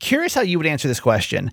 [0.00, 1.50] curious how you would answer this question.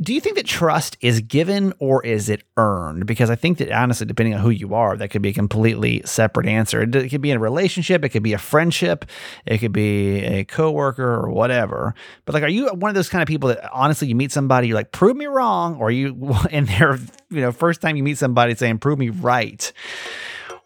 [0.00, 3.06] Do you think that trust is given or is it earned?
[3.06, 6.02] Because I think that honestly, depending on who you are, that could be a completely
[6.04, 6.82] separate answer.
[6.82, 9.06] It could be in a relationship, it could be a friendship,
[9.44, 11.94] it could be a coworker or whatever.
[12.26, 14.68] But like, are you one of those kind of people that honestly you meet somebody,
[14.68, 16.16] you're like, prove me wrong, or you
[16.50, 16.98] in their
[17.30, 19.72] you know first time you meet somebody saying, prove me right.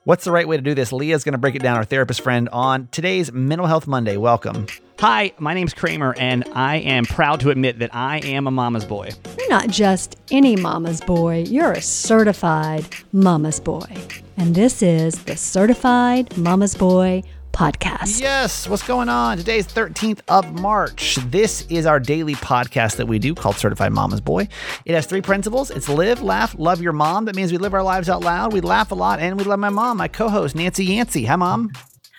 [0.05, 0.93] What's the right way to do this?
[0.93, 4.17] Leah's going to break it down, our therapist friend, on today's Mental Health Monday.
[4.17, 4.67] Welcome.
[4.99, 8.85] Hi, my name's Kramer, and I am proud to admit that I am a mama's
[8.85, 9.11] boy.
[9.39, 13.97] You're not just any mama's boy, you're a certified mama's boy.
[14.37, 18.21] And this is the Certified Mama's Boy podcast.
[18.21, 19.37] Yes, what's going on?
[19.39, 21.17] Today's 13th of March.
[21.27, 24.49] This is our daily podcast that we do called Certified Mama's Boy.
[24.85, 27.27] It has three principles it's live, laugh, love your mom.
[27.27, 29.59] That means we live our lives out loud, we laugh a lot, and we love
[29.59, 31.25] my mom, my co host, Nancy Yancey.
[31.27, 31.71] Hi, Mom.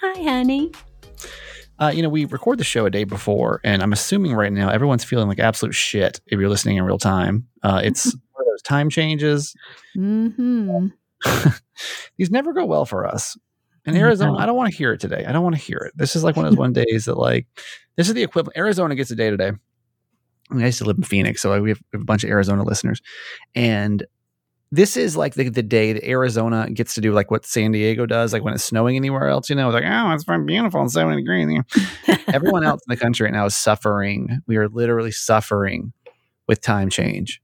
[0.02, 0.72] Hi, honey.
[1.80, 4.70] Uh, you know, we record the show a day before, and I'm assuming right now
[4.70, 7.48] everyone's feeling like absolute shit if you're listening in real time.
[7.64, 9.56] Uh, it's one of those time changes.
[9.98, 10.88] Mm-hmm.
[12.18, 13.38] These never go well for us.
[13.86, 15.26] In oh Arizona, I don't want to hear it today.
[15.28, 15.94] I don't want to hear it.
[15.96, 17.48] This is like one of those one days that like
[17.98, 18.58] this is the equivalent.
[18.58, 19.52] Arizona gets a day today.
[20.50, 22.24] I, mean, I used to live in Phoenix, so we have, we have a bunch
[22.24, 23.02] of Arizona listeners,
[23.56, 24.06] and
[24.74, 28.08] this is like the, the day that Arizona gets to do like what San Diego
[28.08, 31.18] does, like when it's snowing anywhere else, you know, like, oh, it's beautiful and 70
[31.18, 31.48] degrees.
[31.48, 32.16] You know?
[32.34, 34.42] Everyone else in the country right now is suffering.
[34.48, 35.94] We are literally suffering
[36.48, 37.40] with time change.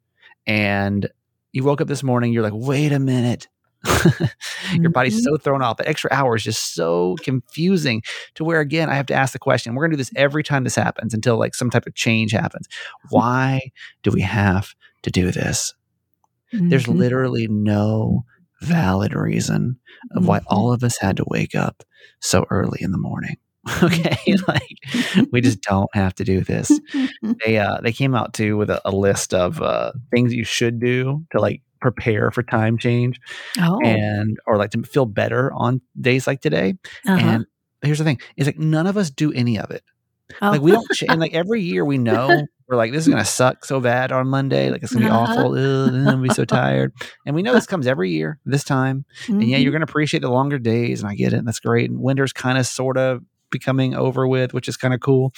[0.47, 1.07] And
[1.51, 3.47] you woke up this morning, you're like, wait a minute.
[4.73, 5.23] Your body's Mhm.
[5.23, 5.77] so thrown off.
[5.77, 8.01] The extra hour is just so confusing
[8.35, 9.73] to where, again, I have to ask the question.
[9.75, 12.31] We're going to do this every time this happens until like some type of change
[12.31, 12.67] happens.
[13.09, 13.61] Why
[14.03, 15.73] do we have to do this?
[16.51, 16.97] There's Mhm.
[16.97, 18.25] literally no
[18.61, 19.77] valid reason
[20.15, 20.45] of why Mhm.
[20.47, 21.83] all of us had to wake up
[22.19, 23.37] so early in the morning.
[23.83, 26.71] Okay, like we just don't have to do this.
[27.45, 30.79] They uh they came out too with a, a list of uh things you should
[30.79, 33.19] do to like prepare for time change
[33.59, 36.75] oh, and or like to feel better on days like today.
[37.07, 37.25] uh-huh.
[37.27, 37.45] And
[37.81, 39.83] here's the thing: is like none of us do any of it.
[40.41, 40.51] oh.
[40.51, 43.65] Like we don't, and like every year we know we're like this is gonna suck
[43.65, 44.69] so bad on Monday.
[44.69, 45.31] Like it's gonna be Uh-huh.
[45.33, 45.53] awful.
[45.57, 46.93] Ugh, I'm gonna be so tired.
[47.25, 49.05] And we know this comes every year this time.
[49.27, 51.37] And yeah, you're gonna appreciate the longer days, and I get it.
[51.37, 51.89] And that's great.
[51.89, 55.33] And winter's kind of sort of becoming over with, which is kind of cool.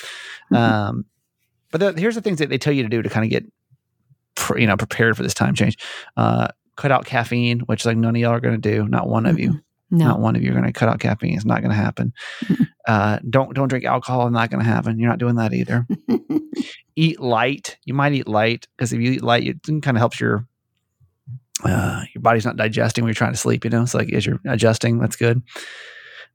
[0.51, 0.57] Mhm.
[0.57, 1.05] Um,
[1.71, 3.45] but the, here's the things that they tell you to do to kind of get,
[4.57, 5.77] you know, prepared for this time change.
[6.17, 8.87] Uh, cut out caffeine, which like none of y'all are gonna do.
[8.87, 9.61] Not one of you.
[9.91, 10.07] no.
[10.07, 11.35] Not one of you are going to cut out caffeine.
[11.35, 12.13] It's not going to happen.
[12.87, 14.29] Uh, don't don't drink alcohol.
[14.31, 14.97] Not going to happen.
[14.97, 15.85] You're not doing that either.
[16.95, 17.77] eat light.
[17.85, 20.47] You might eat light because if you eat light, it kind of helps your
[21.63, 23.63] uh, your body's not digesting when you're trying to sleep.
[23.63, 25.43] You know, it's like as you're adjusting, that's good.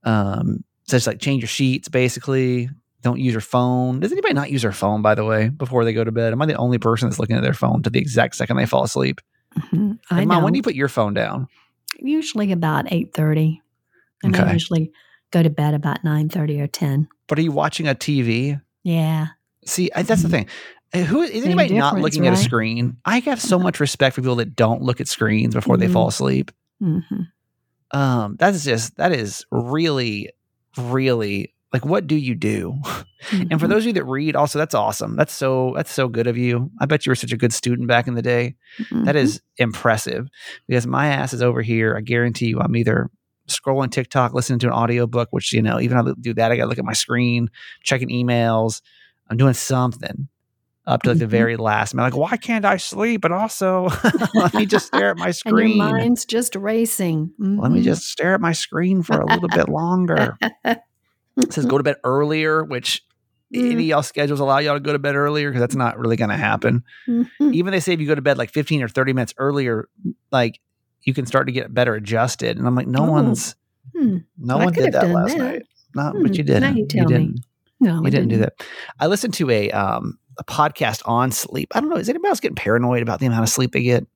[0.05, 1.89] Um, so it's like change your sheets.
[1.89, 2.69] Basically,
[3.07, 4.01] don't use your phone.
[4.01, 5.01] Does anybody not use their phone?
[5.01, 7.37] By the way, before they go to bed, am I the only person that's looking
[7.37, 9.21] at their phone to the exact second they fall asleep?
[9.57, 9.99] Mhm.
[10.11, 11.47] I Mom, when do you put your phone down?
[11.99, 13.63] usually about eight thirty,
[14.23, 14.91] and I usually
[15.31, 17.09] go to bed about nine thirty or ten.
[17.29, 18.61] But are you watching a TV?
[18.83, 19.29] Yeah.
[19.65, 20.31] See, I, that's the Mhm.
[20.31, 20.47] thing.
[20.95, 22.99] Uh, Who is Same anybody not looking at a screen?
[23.05, 25.93] I have so much respect for people that don't look at screens before they Mhm.
[25.93, 26.51] fall asleep.
[26.81, 26.99] hmm
[27.93, 30.31] Um, that is just that is really,
[30.77, 32.75] really like what do you do?
[33.51, 35.17] And for those of you that read, also that's awesome.
[35.17, 36.71] That's so that's so good of you.
[36.81, 38.55] I bet you were such a good student back in the day.
[38.79, 39.03] Mm-hmm.
[39.05, 40.29] That is impressive
[40.69, 41.97] because my ass is over here.
[41.97, 43.11] I guarantee you, I'm either
[43.49, 46.65] scrolling TikTok, listening to an audiobook, which you know, even I do that, I got
[46.65, 47.49] to look at my screen,
[47.83, 48.81] checking emails.
[49.29, 50.29] I'm doing something
[50.87, 51.29] up to like the Mhm.
[51.31, 51.93] very last.
[51.95, 53.25] I'm like, why can't I sleep?
[53.25, 53.89] And also,
[54.35, 55.79] let me just stare at my and screen.
[55.79, 57.33] your mind's just racing.
[57.41, 57.85] Let me Mhm.
[57.85, 60.39] just stare at my screen for a little bit longer.
[61.37, 63.03] It says go to bed earlier, which
[63.55, 63.71] Mm.
[63.71, 66.17] any of y'all schedules allow y'all to go to bed earlier because that's not really
[66.17, 66.83] going to happen.
[67.07, 67.29] Mhm.
[67.55, 69.89] Even they say if you go to bed like 15 or 30 minutes earlier,
[70.33, 70.59] like
[71.03, 72.59] you can start to get better adjusted.
[72.59, 73.11] And I'm like, no Oh.
[73.13, 73.55] one's,
[73.95, 74.17] Hmm.
[74.37, 75.39] no I one did that last that.
[75.39, 75.63] night.
[75.95, 76.23] Not, Hmm.
[76.23, 76.77] but you didn't.
[76.77, 77.13] you tell me.
[77.13, 77.41] didn't.
[77.79, 78.55] No, You I didn't do that.
[78.99, 81.69] I listened to a um a podcast on sleep.
[81.73, 81.97] I don't know.
[81.97, 84.03] Is anybody else getting paranoid about the amount of sleep they get?
[84.03, 84.09] You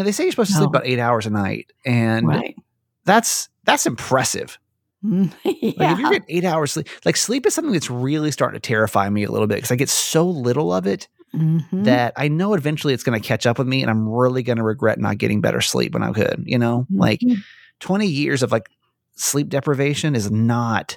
[0.00, 2.56] know, they say you're supposed to sleep about eight hours a night, and Right.
[3.04, 4.58] that's that's impressive.
[5.04, 8.60] Mm, Like if you're getting eight hours sleep, like sleep is something that's really starting
[8.60, 11.84] to terrify me a little bit because I get so little of it Mhm.
[11.84, 14.56] that I know eventually it's going to catch up with me, and I'm really going
[14.56, 16.42] to regret not getting better sleep when I could.
[16.46, 17.42] You know, like Mhm.
[17.80, 18.70] 20 years of like
[19.14, 20.96] sleep deprivation is not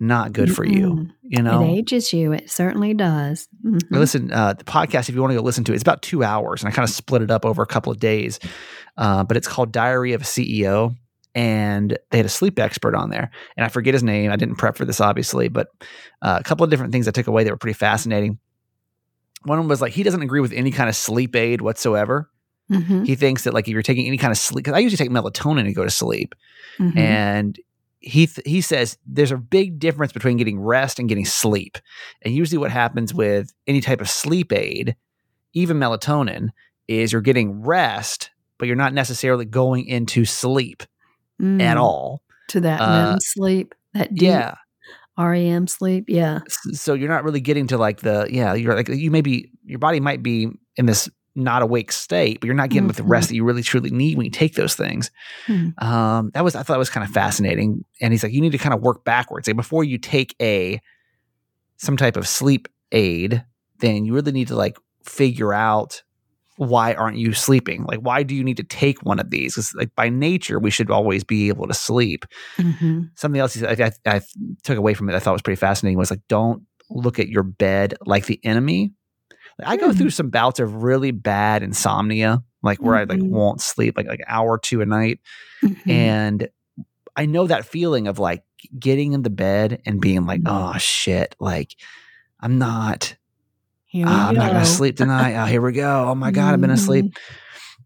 [0.00, 1.08] not good for you.
[1.22, 2.32] You know, It ages you.
[2.32, 3.48] It certainly does.
[3.64, 3.80] Mhm.
[3.90, 6.22] listen uh, the podcast if you want to go listen to it it's about two
[6.22, 8.38] hours and i kind of split it up over a couple of days
[8.98, 10.94] uh, but it's called diary of a ceo
[11.36, 14.56] and they had a sleep expert on there and i forget his name i didn't
[14.56, 15.68] prep for this obviously but
[16.22, 18.38] uh, a couple of different things i took away that were pretty fascinating
[19.44, 22.28] one of them was like he doesn't agree with any kind of sleep aid whatsoever.
[22.68, 23.04] Mm-hmm.
[23.04, 25.10] He thinks that like if you're taking any kind of sleep, because I usually take
[25.10, 26.34] melatonin to go to sleep,
[26.80, 26.96] Mhm.
[26.96, 27.60] and
[28.00, 31.78] he th- he says there's a big difference between getting rest and getting sleep.
[32.22, 34.96] And usually, what happens with any type of sleep aid,
[35.52, 36.48] even melatonin,
[36.88, 40.82] is you're getting rest, but you're not necessarily going into sleep
[41.40, 41.60] Mm.
[41.60, 42.22] at all.
[42.48, 44.54] to that Uh, REM sleep, that deep Yeah.
[45.18, 46.04] REM sleep.
[46.08, 46.40] Yeah.
[46.72, 48.54] So you're not really getting to like the yeah.
[48.54, 52.46] You're like you may be your body might be in this not awake state, but
[52.46, 54.74] you're not getting with the rest that you really truly need when you take those
[54.74, 55.10] things.
[55.46, 55.68] Hmm.
[55.78, 57.84] Um, that was I thought that was kind of fascinating.
[58.00, 59.46] And he's like, you need to kind of work backwards.
[59.48, 60.80] Like before you take a
[61.78, 63.44] some type of sleep aid,
[63.80, 66.02] then you really need to like figure out
[66.56, 67.84] why aren't you sleeping?
[67.84, 69.54] Like why do you need to take one of these?
[69.54, 72.24] Because like by nature we should always be able to sleep.
[72.58, 73.72] hmm Something else I,
[74.06, 74.20] I, I
[74.62, 75.14] took away from it.
[75.14, 75.96] I thought was pretty fascinating.
[75.98, 78.92] Was like don't look at your bed like the enemy.
[79.58, 79.96] Like, I go Hmm.
[79.98, 83.30] through some bouts of really bad insomnia, like where I like Mhm.
[83.30, 85.20] won't sleep like like an hour or two a night,
[85.64, 85.90] Mm-hmm.
[85.90, 86.48] and
[87.16, 88.44] I know that feeling of like
[88.78, 91.74] getting in the bed and being like, oh shit, like
[92.40, 93.16] I'm not,
[93.96, 95.34] Here ah, I'm not gonna sleep tonight.
[95.42, 96.06] Oh, here we go.
[96.08, 97.06] Oh my god, I've been asleep.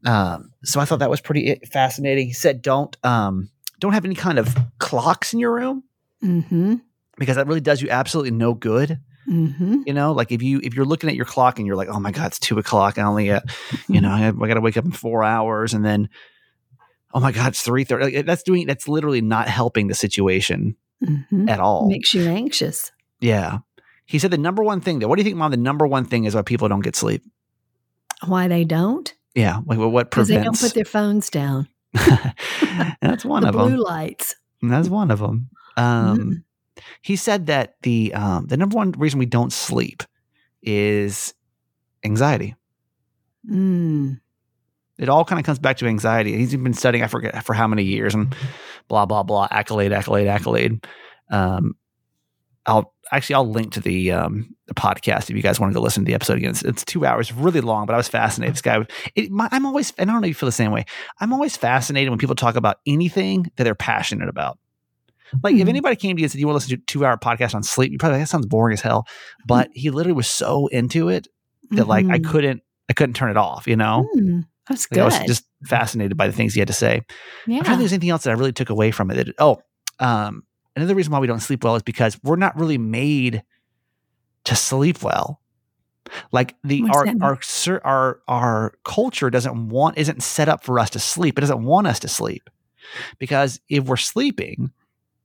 [0.04, 0.08] Mhm.
[0.10, 2.26] Um, so I thought that was pretty fascinating.
[2.28, 5.84] He said, don't um, don't have any kind of clocks in your room
[6.24, 6.74] Mm-hmm.
[7.18, 8.98] because that really does you absolutely no good.
[9.28, 9.82] Mm-hmm.
[9.86, 12.00] You know, like if you if you're looking at your clock and you're like, oh
[12.00, 12.98] my god, it's two o'clock.
[12.98, 13.44] I only got,
[13.88, 16.08] you know, I, I got to wake up in four hours, and then,
[17.14, 18.16] oh my god, it's three thirty.
[18.16, 21.48] Like, that's doing that's literally not helping the situation Mm-hmm.
[21.48, 21.88] at all.
[21.88, 22.92] Makes you anxious.
[23.20, 23.60] yeah.
[24.10, 25.06] He said the number one thing though.
[25.06, 25.52] What do you think, Mom?
[25.52, 27.22] The number one thing is why people don't get sleep.
[28.26, 29.14] Why they don't?
[29.36, 31.68] Yeah, like what Because they don't put their phones down.
[33.00, 33.74] that's one the of blue them.
[33.74, 34.34] Blue lights.
[34.62, 35.48] That's one of them.
[35.76, 36.42] Um, Mm.
[37.02, 40.02] He said that the um, the number one reason we don't sleep
[40.62, 41.34] is
[42.04, 42.56] anxiety.
[43.48, 44.20] Mm.
[44.98, 46.36] It all kind of comes back to anxiety.
[46.36, 48.34] He's been studying, I forget for how many years, and
[48.88, 50.86] blah blah blah, accolade, accolade, accolade.
[51.30, 51.76] Um,
[52.66, 56.04] I'll actually I'll link to the um, the podcast if you guys wanted to listen
[56.04, 56.50] to the episode again.
[56.50, 58.54] It's, it's two hours, really long, but I was fascinated.
[58.54, 60.70] This guy, it, my, I'm always, and I don't know if you feel the same
[60.72, 60.84] way.
[61.20, 64.58] I'm always fascinated when people talk about anything that they're passionate about.
[65.42, 65.68] Like if Mhm.
[65.70, 67.54] anybody came to you and said you want to listen to a two hour podcast
[67.54, 69.06] on sleep, you probably like, that sounds boring as hell.
[69.46, 71.28] But he literally was so into it
[71.70, 72.24] that like I Mhm.
[72.24, 73.66] couldn't I couldn't turn it off.
[73.68, 74.46] You know, Mm.
[74.68, 75.26] That's Like, I was good.
[75.28, 77.02] just fascinated by the things he had to say.
[77.46, 77.58] Yeah.
[77.58, 79.14] I'm trying to think if there's anything else that I really took away from it.
[79.14, 79.60] That, oh,
[79.98, 80.42] um,
[80.76, 83.42] another reason why we don't sleep well is because we're not really made
[84.44, 85.40] to sleep well.
[86.32, 87.40] Like the our our
[87.84, 91.38] our our culture doesn't want isn't set up for us to sleep.
[91.38, 92.50] It doesn't want us to sleep
[93.18, 94.72] because if we're sleeping,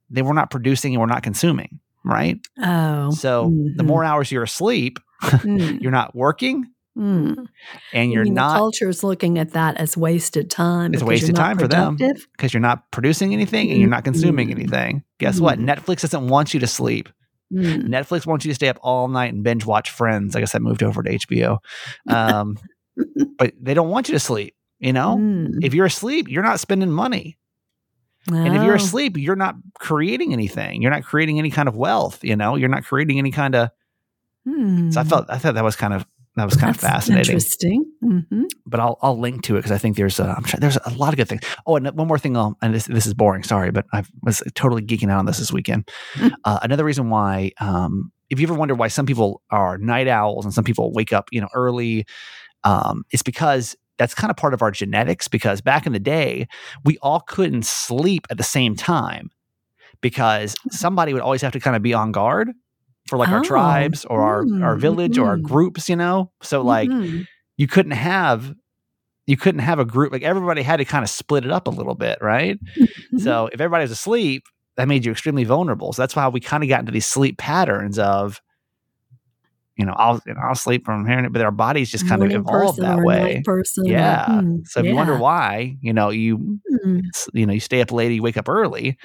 [0.09, 2.37] then we're not producing and we're not consuming, right?
[2.61, 3.11] Oh.
[3.11, 3.87] So the mhm.
[3.87, 5.81] more hours you're asleep, Mm.
[5.81, 7.47] you're not working Mm.
[7.93, 10.93] and You you're mean not The culture is looking at that as wasted time.
[10.93, 11.97] It's wasted time for them.
[11.97, 14.51] because you're not producing anything and you're not consuming Mhm.
[14.51, 15.03] anything.
[15.19, 15.59] Guess what?
[15.59, 15.65] Mhm.
[15.67, 17.09] Netflix doesn't want you to sleep.
[17.53, 17.87] Mm.
[17.87, 20.35] Netflix wants you to stay up all night and binge watch Friends.
[20.35, 21.57] I guess I moved over to HBO.
[22.07, 22.57] Um,
[23.37, 24.55] but they don't want you to sleep.
[24.79, 25.59] You know, Mm.
[25.63, 27.37] if you're asleep, you're not spending money.
[28.27, 28.77] And if you're Oh.
[28.77, 30.81] asleep, you're not creating anything.
[30.81, 32.23] You're not creating any kind of wealth.
[32.23, 33.69] You know, you're not creating any kind of.
[34.47, 34.91] Mm.
[34.93, 37.33] So I felt I thought that was kind of that was kind That's of fascinating.
[37.35, 37.85] Interesting.
[38.01, 40.77] hmm but I'll I'll link to it because I think there's a, I'm trying, there's
[40.85, 41.41] a lot of good things.
[41.65, 42.35] Oh, and one more thing.
[42.35, 43.43] I'll, and this this is boring.
[43.43, 45.89] Sorry, but I was totally geeking out on this this weekend.
[46.15, 46.31] Mm.
[46.43, 50.45] Uh, another reason why, um, if you ever wonder why some people are night owls
[50.45, 52.05] and some people wake up, you know, early,
[52.63, 55.27] um, it's because that's kind of part of our genetics.
[55.27, 56.47] Because back in the day,
[56.83, 59.29] we all couldn't sleep at the same time
[60.01, 62.51] because somebody would always have to kind of be on guard
[63.07, 63.41] for like our Oh.
[63.41, 65.43] tribes or our our Mm, village or our mhm.
[65.43, 65.89] groups.
[65.89, 67.25] You know, so like Mhm.
[67.57, 68.53] you couldn't have
[69.27, 71.71] you couldn't have a group like everybody had to kind of split it up a
[71.71, 73.17] little bit right Mm-hmm.
[73.17, 74.43] so if everybody was asleep
[74.77, 77.37] that made you extremely vulnerable so that's why we kind of got into these sleep
[77.37, 78.41] patterns of
[79.77, 82.37] you know i'll you know, i'll sleep from here but our bodies just kind Morning
[82.37, 86.59] of evolved that way person yeah hmm, so if you wonder why you know you
[86.71, 87.01] Mm,
[87.33, 88.97] you know you stay up late you wake up early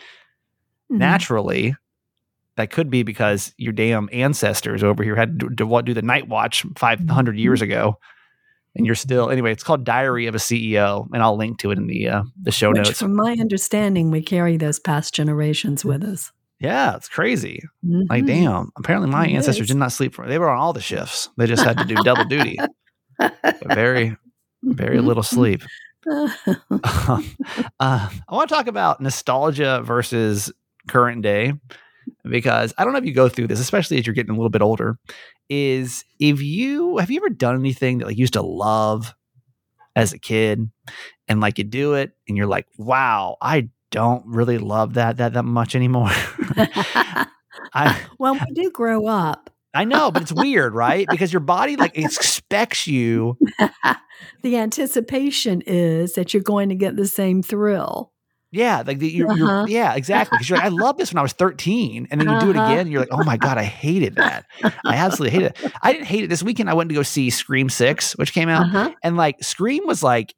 [0.91, 0.99] mhm.
[0.99, 1.75] naturally
[2.57, 6.29] that could be because your damn ancestors over here had to, what do the night
[6.29, 7.97] watch 500 years ago
[8.77, 11.79] and you're still anyway it's called diary of a ceo and i'll link to it
[11.79, 15.85] in the uh, the show Which, notes from my understanding, we carry those past generations
[15.85, 16.31] with us.
[16.61, 18.27] yeah it's crazy like Mhm.
[18.27, 19.69] damn apparently my It ancestors is.
[19.69, 21.97] did not sleep for they were on all the shifts they just had to do
[22.05, 22.59] double duty
[23.67, 24.17] very
[24.63, 25.63] very little sleep
[26.07, 27.21] uh,
[27.81, 30.53] I want to talk about nostalgia versus
[30.89, 31.53] current day.
[32.25, 34.51] Because I don't know if you go through this, especially as you're getting a little
[34.51, 34.99] bit older.
[35.49, 39.15] Is if you have you ever done anything that like you used to love
[39.97, 40.71] as a kid,
[41.29, 45.35] and like you do it, and you're like, wow, I don't really love that that
[45.35, 46.11] that much anymore.
[47.75, 49.51] I well, we do grow up.
[49.73, 51.07] I know, but it's weird, right?
[51.09, 53.39] Because your body like expects you.
[54.43, 58.13] the anticipation is that you're going to get the same thrill.
[58.53, 59.67] Yeah, like the, you're, you're Uh-huh.
[59.69, 60.37] yeah, exactly.
[60.37, 62.57] Because you're like, I love this when I was 13, and then you do it
[62.57, 62.65] Uh-huh.
[62.67, 64.45] again, and you're like, oh my god, I hated that.
[64.65, 65.73] I absolutely hated it.
[65.83, 66.27] I didn't hate it.
[66.31, 68.91] This weekend, I went to go see Scream Six, which came out, Uh-huh.
[69.05, 70.35] and like Scream was like,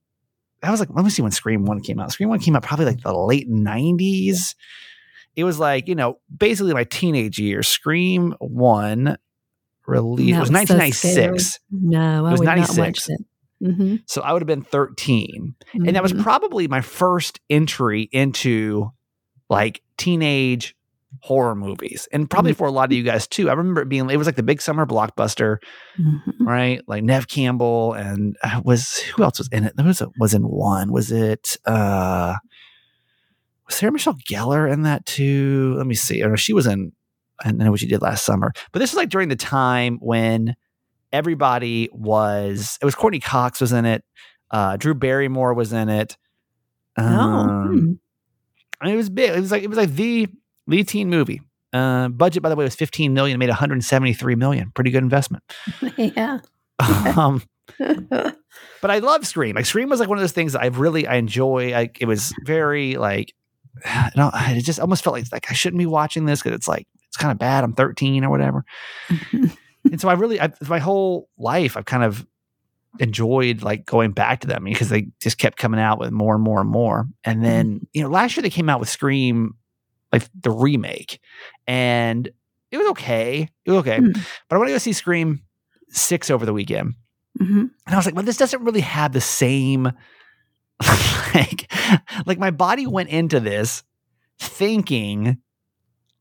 [0.63, 2.13] I was like, let me see when Scream One came out.
[2.13, 4.55] Scream One came out probably like the late 90s.
[5.35, 7.67] It was like you know basically my teenage years.
[7.67, 9.17] Scream One
[9.87, 11.59] released it was was so 1996.
[11.71, 13.09] No, I was would not 96.
[13.63, 13.97] Mm-hmm.
[14.07, 15.55] so I would have been 13.
[15.75, 18.91] And that was probably my first entry into
[19.49, 20.75] like teenage
[21.21, 22.09] horror movies.
[22.13, 23.51] And probably for a lot of you guys too.
[23.51, 25.59] I remember it being it was like the big summer blockbuster,
[26.01, 26.49] Mm-hmm.
[26.49, 26.81] right?
[26.89, 29.75] Like Neve Campbell and uh, was who else was in it?
[29.77, 30.91] There was was in one.
[30.91, 32.35] Was it uh
[33.67, 35.75] was Sarah Michelle Gellar in that too?
[35.77, 36.23] Let me see.
[36.25, 36.93] Or she was in
[37.45, 38.53] I know what she did last summer.
[38.73, 40.55] But this was like during the time when
[41.13, 44.05] everybody was it was Courteney Cox was in it.
[44.51, 46.17] Uh Drew Barrymore was in it.
[46.99, 47.93] Oh, Um, hmm.
[48.81, 49.31] I mean, it was big.
[49.31, 50.29] It was like it was like the
[50.67, 51.41] the teen movie.
[51.73, 53.39] Uh, budget, by the way, was 15 million.
[53.39, 54.71] Made 173 million.
[54.75, 55.43] Pretty good investment.
[55.97, 56.41] yeah.
[57.17, 57.43] um,
[57.79, 59.57] but I love Scream.
[59.57, 61.73] Like Scream was like one of those things that I really I enjoy.
[61.73, 63.33] Like it was very like,
[63.85, 64.35] I don't.
[64.35, 67.17] It just almost felt like like I shouldn't be watching this because it's like it's
[67.17, 67.65] kind of bad.
[67.65, 68.65] I'm 13 or whatever.
[69.93, 72.27] And so I really, I, my whole life, I've kind of
[72.99, 76.43] enjoyed like going back to them because they just kept coming out with more and
[76.43, 77.07] more and more.
[77.25, 79.55] And then, you know, last year they came out with Scream,
[80.11, 81.21] like the remake,
[81.67, 82.27] and
[82.71, 83.49] it was okay.
[83.65, 83.99] It was okay.
[83.99, 84.13] Hmm.
[84.49, 85.43] But I want to go see Scream
[85.91, 86.95] 6 over the weekend.
[87.39, 87.71] Mhm.
[87.87, 89.93] And I was like, well, this doesn't really have the same
[91.35, 91.71] like
[92.27, 93.85] like my body went into this
[94.39, 95.39] thinking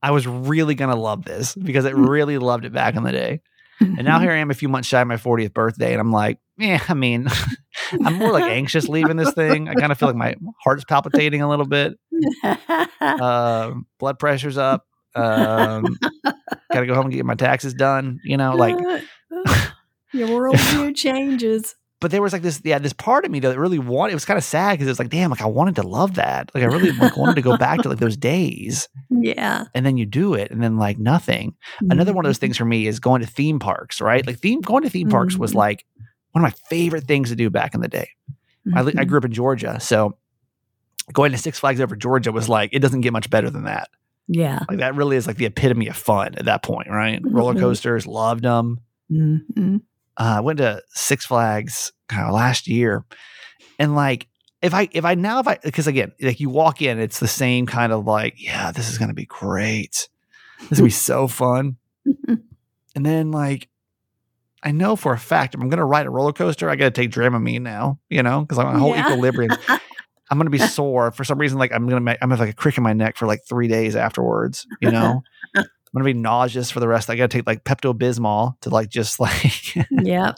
[0.02, 3.40] I was really gonna love this because it really loved it back in the day.
[3.80, 6.12] And now here I am a few months shy of my 40th birthday, and I'm
[6.12, 7.26] like, yeah, I mean,
[8.04, 9.68] I'm more like anxious leaving this thing.
[9.68, 11.98] I kind of feel like my heart's palpitating a little bit.
[13.00, 14.86] Um, blood pressure's up.
[15.16, 15.98] Um,
[16.72, 18.20] gotta go home and get my taxes done.
[18.22, 18.76] You know, like
[20.12, 21.74] your worldview changes.
[22.02, 24.12] But there was like this, yeah, this part of me that really wanted.
[24.12, 26.14] It was kind of sad because it was like, damn, like I wanted to love
[26.16, 26.50] that.
[26.54, 29.64] Like I really like wanted to go back to like those days, Yeah.
[29.74, 31.54] and then you do it, and then like nothing.
[31.88, 34.00] Another one of those things for me is going to theme parks.
[34.02, 35.56] Right, like theme going to theme parks was Mhm.
[35.56, 35.86] like
[36.32, 38.08] one of my favorite things to do back in the day.
[38.74, 39.08] I, li- I Mhm.
[39.08, 40.16] grew up in Georgia, so
[41.12, 43.88] going to Six Flags over Georgia was like it doesn't get much better than that.
[44.28, 44.60] Yeah.
[44.68, 47.20] Like that really is like the epitome of fun at that point, right?
[47.24, 47.60] Roller Mhm.
[47.60, 48.80] coasters, loved them.
[50.22, 50.32] Mhm.
[50.34, 53.04] uh, I went to Six Flags kind of last year,
[53.78, 54.28] and like
[54.60, 57.28] if I if I now if I because again like you walk in, it's the
[57.28, 60.08] same kind of like yeah, this is gonna be great,
[60.60, 61.76] this is gonna be so fun,
[62.28, 63.68] and then like
[64.62, 67.10] I know for a fact if I'm gonna ride a roller coaster, I gotta take
[67.10, 69.00] Dramamine now, you know, because my whole Yeah.
[69.10, 69.52] equilibrium.
[70.30, 71.58] I'm gonna be sore for some reason.
[71.58, 73.40] Like I'm gonna make, I'm gonna have like a crick in my neck for like
[73.46, 74.66] three days afterwards.
[74.80, 75.22] You know,
[75.94, 77.10] I'm gonna be nauseous for the rest.
[77.10, 80.32] I gotta take like Pepto Bismol to like just like yeah.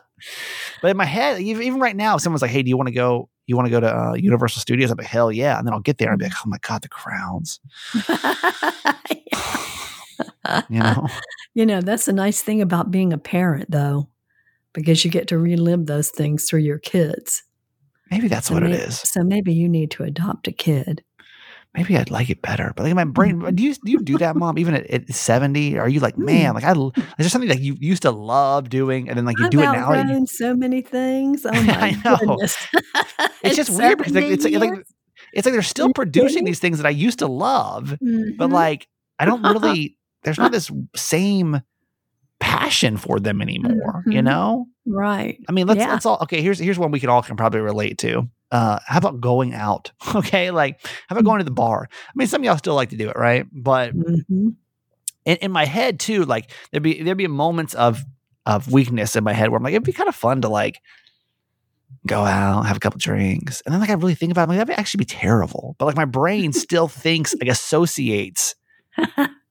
[0.82, 2.94] but in my head, even, right now, if someone's like, "Hey, do you want to
[2.94, 3.28] go?
[3.46, 5.80] You want to go to uh, Universal Studios?" I'm like, "Hell yeah!" And then I'll
[5.80, 7.60] get there and be like, "Oh my god, the crowns!"
[10.68, 11.08] You know,
[11.54, 14.08] You know, that's the nice thing about being a parent, though,
[14.72, 17.42] because you get to relive those things through your kids.
[18.10, 18.98] maybe that's So what it may- is.
[19.00, 21.02] So maybe you need to adopt a kid.
[21.76, 22.72] Maybe I'd like it better.
[22.76, 23.56] But like my brain, Mhm.
[23.56, 24.58] do you do you do that, mom?
[24.58, 27.76] Even at, at 70, are you like, man, like I is there something that you
[27.80, 29.90] used to love doing, and then like you I've do it now?
[29.92, 31.44] and so many things.
[31.44, 32.38] Oh my I know.
[33.42, 34.84] it's just weird because like, it's like, like
[35.32, 38.32] it's like they're still producing these things that I used to love, years?
[38.38, 38.86] but like
[39.18, 39.96] I don't really.
[40.22, 41.60] There's not this same
[42.44, 44.02] passion for them anymore.
[44.06, 44.24] You Mhm.
[44.24, 44.66] know.
[44.86, 45.38] right.
[45.48, 45.92] I mean, let's Yeah.
[45.92, 46.42] let's all okay.
[46.42, 48.28] Here's here's one we can all can probably relate to.
[48.52, 49.90] Uh, how about going out?
[50.14, 51.88] Okay, like how about going to the bar?
[51.90, 53.46] I mean, some of y'all still like to do it, right?
[53.50, 54.54] But Mhm.
[55.24, 58.04] in, in my head too, like there'd be there'd be moments of
[58.46, 60.80] of weakness in my head where I'm like, it'd be kind of fun to like
[62.06, 64.48] go out, have a couple drinks, and then like I really think about it, I'm
[64.58, 65.74] like that'd actually be terrible.
[65.78, 68.54] But like my brain still thinks like associates,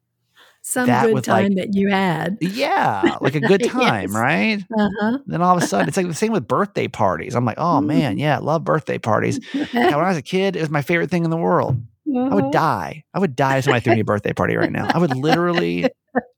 [0.73, 2.37] Some That good with, like- time that you had.
[2.41, 4.13] yeah, like a good time, Yes.
[4.13, 4.63] right?
[4.77, 7.35] Uh Then all of a sudden, it's like the same with birthday parties.
[7.35, 9.39] I'm like, oh man, yeah, love birthday parties.
[9.53, 9.65] Yeah,
[9.95, 11.79] when I was a kid, it was my favorite thing in the world.
[12.07, 12.35] I Uh-huh.
[12.35, 13.03] would die.
[13.13, 14.87] I would die if somebody threw me a birthday party right now.
[14.93, 15.85] I would literally.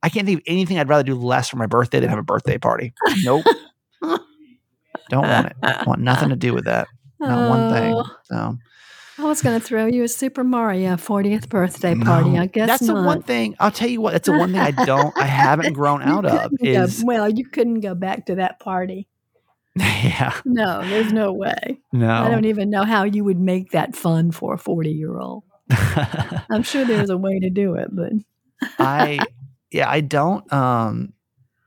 [0.03, 2.23] I can't think of anything I'd rather do less for my birthday than have a
[2.23, 2.93] birthday party.
[3.23, 3.45] Nope.
[5.09, 5.55] Don't want it.
[5.87, 6.87] Want nothing to do with that.
[7.19, 7.93] Not one thing.
[7.95, 8.57] Oh, So
[9.17, 12.31] I was going to throw you a Super Mario 40th birthday party.
[12.31, 12.41] no.
[12.41, 13.55] I guess that's the one thing.
[13.59, 14.11] I'll tell you what.
[14.13, 15.17] That's the one thing I don't.
[15.17, 16.51] I haven't grown out of.
[16.51, 19.07] couldn't go- Is well, you couldn't go back to that party.
[19.75, 20.33] yeah.
[20.45, 21.79] No, there's no way.
[21.91, 22.09] No.
[22.09, 25.43] I don't even know how you would make that fun for a 40 year old.
[25.69, 28.11] I'm sure there's a way to do it, but
[28.79, 29.19] I
[29.71, 31.13] yeah, I don't um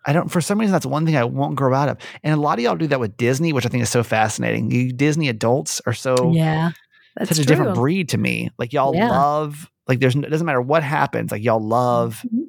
[0.07, 1.99] I don't for some reason that's one thing I won't grow out of.
[2.23, 4.71] And a lot of y'all do that with Disney, which I think is so fascinating.
[4.71, 6.71] You Disney adults are so yeah,
[7.18, 7.56] that's such a true.
[7.56, 8.50] different breed to me.
[8.58, 9.10] Like y'all Yeah.
[9.10, 12.48] love like there's it doesn't matter what happens, like y'all love Mhm.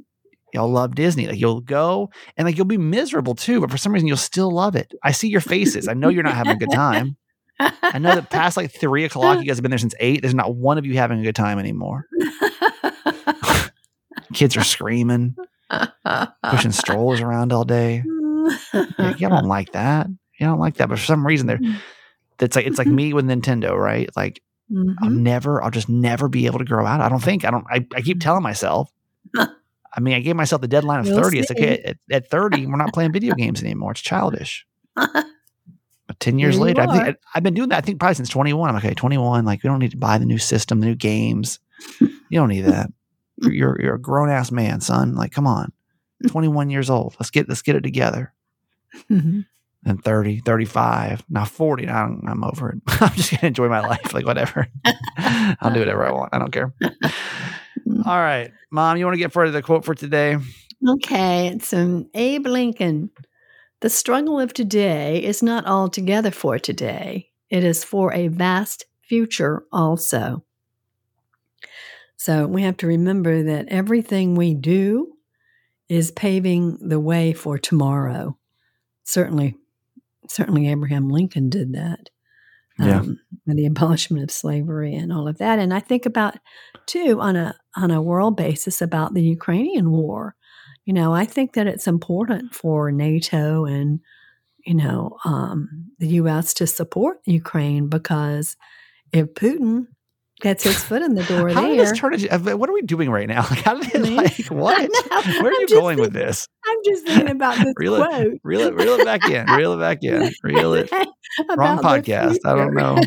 [0.53, 1.27] y'all love Disney.
[1.27, 4.51] Like you'll go and like you'll be miserable too, but for some reason you'll still
[4.51, 4.93] love it.
[5.03, 5.87] I see your faces.
[5.87, 7.15] I know you're not having a good time.
[7.59, 10.21] I know that past like three o'clock, you guys have been there since eight.
[10.21, 12.05] There's not one of you having a good time anymore.
[14.33, 15.35] Kids are screaming,
[16.43, 18.03] pushing strollers around all day.
[18.73, 20.07] Yeah, you don't like that.
[20.39, 20.89] Y'all don't like that.
[20.89, 21.59] But for some reason, there,
[22.39, 24.09] it's like it's like me with Nintendo, right?
[24.15, 25.17] Like I'll Mhm.
[25.21, 27.01] never, I'll just never be able to grow out.
[27.01, 27.43] I don't think.
[27.45, 27.65] I don't.
[27.69, 28.91] I, I keep telling myself.
[29.37, 31.39] I mean, I gave myself the deadline of thirty.
[31.39, 31.55] It's see.
[31.55, 31.77] okay.
[31.79, 33.91] At, at thirty, we're not playing video games anymore.
[33.91, 34.65] It's childish.
[36.07, 37.77] But ten years Here later, I think I've been doing that.
[37.77, 38.69] I think probably since twenty one.
[38.71, 38.95] I'm okay.
[38.95, 39.45] Twenty one.
[39.45, 41.59] Like we don't need to buy the new system, the new games.
[41.99, 42.91] You don't need that.
[43.37, 45.13] You're you're, a grown ass man, son.
[45.13, 45.71] Like come on.
[46.27, 47.15] Twenty one years old.
[47.19, 48.33] Let's get let's get it together
[49.09, 49.45] Mhm.
[49.85, 51.85] And 30, 35, now 40.
[51.85, 52.81] Now I'm, I'm over it.
[53.01, 54.13] I'm just going to enjoy my life.
[54.13, 54.67] Like, whatever.
[55.17, 56.33] I'll do whatever I want.
[56.33, 56.73] I don't care.
[58.05, 58.51] All right.
[58.71, 60.37] Mom, you want to get further the quote for today?
[60.87, 63.09] Okay, it's um, Abe Lincoln.
[63.81, 69.63] The struggle of today is not altogether for today, it is for a vast future
[69.71, 70.43] also.
[72.17, 75.13] So we have to remember that everything we do
[75.87, 78.37] is paving the way for tomorrow.
[79.05, 79.55] Certainly,
[80.29, 82.09] certainly Abraham Lincoln did that.
[82.77, 83.01] Yeah.
[83.01, 85.59] Um, the abolishment of slavery and all of that.
[85.59, 86.37] And I think about
[86.85, 90.35] too on a on a world basis about the Ukrainian war.
[90.85, 93.99] You know, I think that it's important for NATO and
[94.65, 96.53] you know um, the U.S.
[96.55, 98.55] to support Ukraine because
[99.11, 99.87] if Putin
[100.39, 102.73] gets his foot in the door How there, did this turn into, uh, what are
[102.73, 103.41] we doing right now?
[103.49, 104.89] Like, how did it, like, what?
[105.09, 106.47] Where are I'm you going with this?
[106.65, 108.33] I'm just thinking about this Reel it- quote.
[108.43, 109.45] Reel it, reel it back in.
[109.47, 110.31] Reel it back in.
[110.43, 110.91] Reel it.
[111.57, 112.37] Wrong podcast.
[112.45, 112.97] I don't know.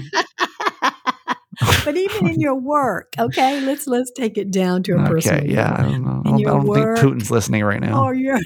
[1.85, 5.53] but even in your work, okay, let's let's take it down to a personal Okay.
[5.53, 5.75] Yeah.
[5.79, 6.23] I don't know.
[6.25, 8.03] I don't, I don't think Putin's listening right now.
[8.05, 8.39] or your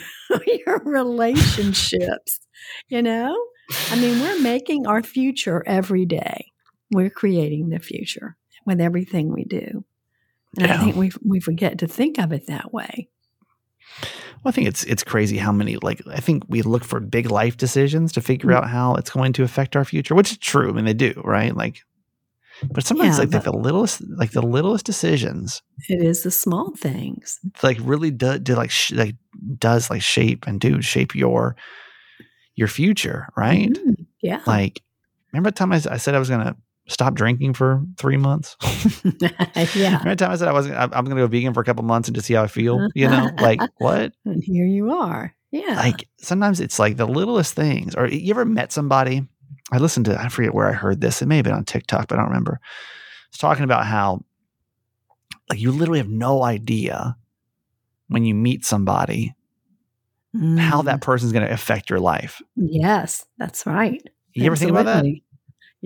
[0.47, 2.41] your relationships.
[2.89, 3.37] You know,
[3.91, 6.53] I mean, we're making our future every day.
[6.91, 8.37] We're creating the future
[8.67, 9.85] with everything we do,
[10.59, 13.09] and I think we we forget to think of it that way.
[14.43, 17.31] Well, I think it's it's crazy how many like I think we look for big
[17.31, 18.57] life decisions to figure Mm.
[18.57, 20.69] out how it's going to affect our future, which is true.
[20.69, 21.55] I mean, they do, right?
[21.57, 21.79] Like,
[22.73, 27.39] but sometimes Yeah, like, the littlest like the littlest decisions It is the small things.
[27.63, 29.15] like really do, do like sh- like
[29.59, 31.57] does like shape and do shape your
[32.55, 33.71] your future, right?
[33.71, 34.07] Mhm.
[34.23, 34.41] Yeah.
[34.47, 34.83] Like,
[35.33, 36.57] remember the time I, I said I was gonna
[36.89, 38.57] stop drinking for three months?
[39.21, 40.01] yeah.
[40.05, 40.77] the time I said I wasn't?
[40.77, 42.89] I'm I'm gonna go vegan for a couple months and just see how I feel.
[42.95, 44.13] You know, like what?
[44.25, 45.35] And here you are.
[45.53, 45.77] Yeah.
[45.77, 47.95] like sometimes it's like the littlest things.
[47.95, 49.27] Or you ever met somebody?
[49.73, 51.23] I listened to I forget where I heard this.
[51.23, 52.61] It may have been on TikTok, but I don't remember.
[53.29, 54.25] It's talking about how
[55.49, 57.17] like you literally have no idea
[58.09, 59.35] when you meet somebody
[60.59, 60.85] how Mm.
[60.85, 62.43] that person's going to affect your life.
[62.57, 64.03] Yes, that's right.
[64.35, 65.05] You ever think about that?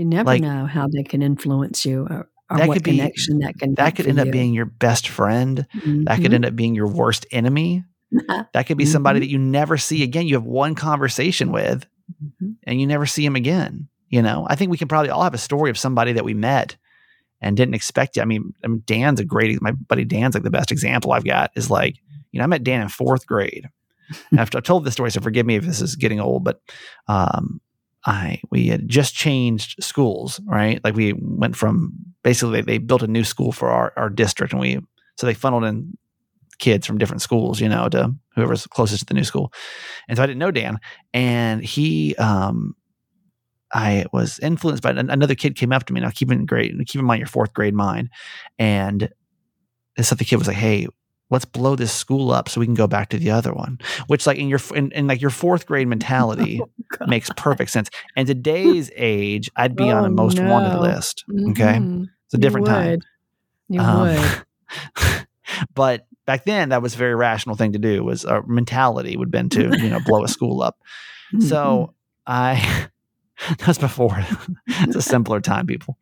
[0.00, 2.96] You never Like- know how they can influence you or, or That what could be-
[2.96, 5.66] connection that can That could end up being your best friend.
[5.74, 6.34] That could Mhm.
[6.36, 7.84] end up being your worst enemy.
[8.54, 9.22] That could be somebody Mhm.
[9.24, 10.26] that you never see again.
[10.26, 11.84] You have one conversation with
[12.42, 12.54] Mhm.
[12.64, 13.88] and you never see him again.
[14.08, 16.32] You know, I think we can probably all have a story of somebody that we
[16.32, 16.76] met
[17.42, 18.22] and didn't expect it.
[18.22, 21.24] I mean, I mean, Dan's a great, my buddy Dan's like the best example I've
[21.26, 21.96] got is like,
[22.32, 23.68] you know, I met Dan in fourth grade.
[24.32, 26.60] I've, I've told this story, so forgive me if this is getting old, but
[27.06, 27.60] um,
[28.06, 30.82] I we had just changed schools, right?
[30.82, 34.52] Like we went from basically they, they built a new school for our, our district,
[34.52, 34.80] and we
[35.16, 35.96] so they funneled in
[36.58, 39.52] kids from different schools, you know, to whoever's closest to the new school.
[40.08, 40.78] And so I didn't know Dan,
[41.12, 42.74] and he um,
[43.72, 46.00] I was influenced by another kid came up to me.
[46.00, 48.08] Now keep in grade, keep in mind your fourth grade mind,
[48.58, 49.10] and
[49.96, 50.86] this other kid was like, "Hey,
[51.30, 54.26] let's blow this school up so we can go back to the other one." Which,
[54.26, 56.60] like in your in, in like your fourth grade mentality,
[56.98, 57.08] God.
[57.08, 57.88] makes perfect sense.
[58.16, 61.24] And today's age, I'd be on a Oh, most wanted list.
[61.50, 62.08] Okay, Mhm.
[62.26, 62.90] it's a You different time.
[62.90, 63.04] would.
[63.68, 65.26] You Um, would.
[65.74, 68.04] but back then, that was a very rational thing to do.
[68.04, 70.76] Was our mentality would have been to you know blow a school up.
[71.32, 71.46] Mm-hmm.
[71.46, 71.94] So
[72.26, 72.88] I
[73.58, 74.18] that's before.
[74.66, 75.96] it's a simpler time, people.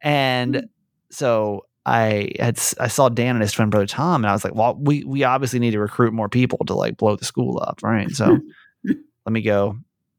[0.00, 0.68] And
[1.10, 4.54] so I had I saw Dan and his twin brother Tom, and I was like,
[4.56, 7.80] well, we we obviously need to recruit more people to like blow the school up,
[7.82, 8.10] right?
[8.10, 8.38] So
[8.84, 9.78] let me go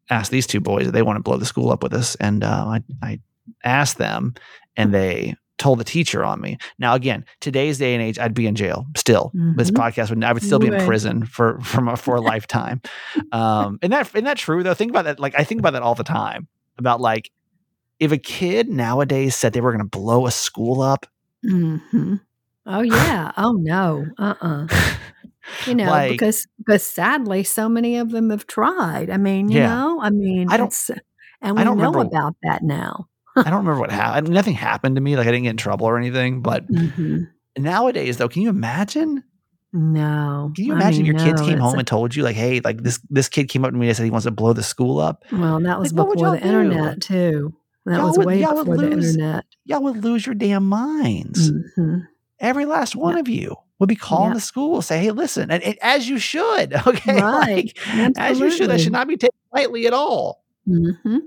[0.09, 2.15] ask these two boys if they want to blow the school up with us.
[2.15, 3.19] And uh, I I
[3.65, 4.33] asked them,
[4.77, 6.57] and they told the teacher on me.
[6.79, 9.31] Now again, today's day and age, I'd be in jail still.
[9.55, 9.75] This Mhm.
[9.75, 12.79] podcast would I would still be in prison for from a, for a lifetime.
[13.33, 14.73] Um, and that isn't that true though?
[14.73, 15.19] Think about that.
[15.19, 17.29] Like I think about that all the time about like
[17.99, 21.07] if a kid nowadays said they were going to blow a school up,
[21.47, 22.15] hmm
[22.65, 23.31] Oh yeah.
[23.37, 24.05] Oh no.
[24.17, 24.67] Uh uh
[25.65, 29.09] You know, Like- because because sadly, so many of them have tried.
[29.09, 29.67] I mean, you Yeah.
[29.67, 30.73] know, I mean, I don't-
[31.41, 33.07] and I we don't know remember- about that now.
[33.37, 34.29] I don't remember what happened.
[34.29, 35.15] Nothing happened to me.
[35.15, 36.41] Like I didn't get in trouble or anything.
[36.41, 37.23] But hmm
[37.57, 39.23] nowadays, though, can you imagine?
[39.73, 40.51] No.
[40.55, 42.61] Can you I imagine mean, your kids came home a- and told you, like, "Hey,
[42.63, 44.63] like this this kid came up to me and said he wants to blow the
[44.63, 46.45] school up." Well, that was Like, before the do?
[46.47, 47.53] internet too.
[47.85, 49.45] That Y'all was would- way would before the internet.
[49.67, 51.51] Y'all would lose your damn minds.
[51.75, 51.99] hmm
[52.39, 54.35] Every last one of you would be calling Yeah.
[54.35, 57.73] the school, say, "Hey, listen," and, and as you should, okay, Right.
[57.95, 58.69] Like, as you should.
[58.69, 60.43] That should not be taken lightly at all.
[60.67, 61.17] Mm-hmm.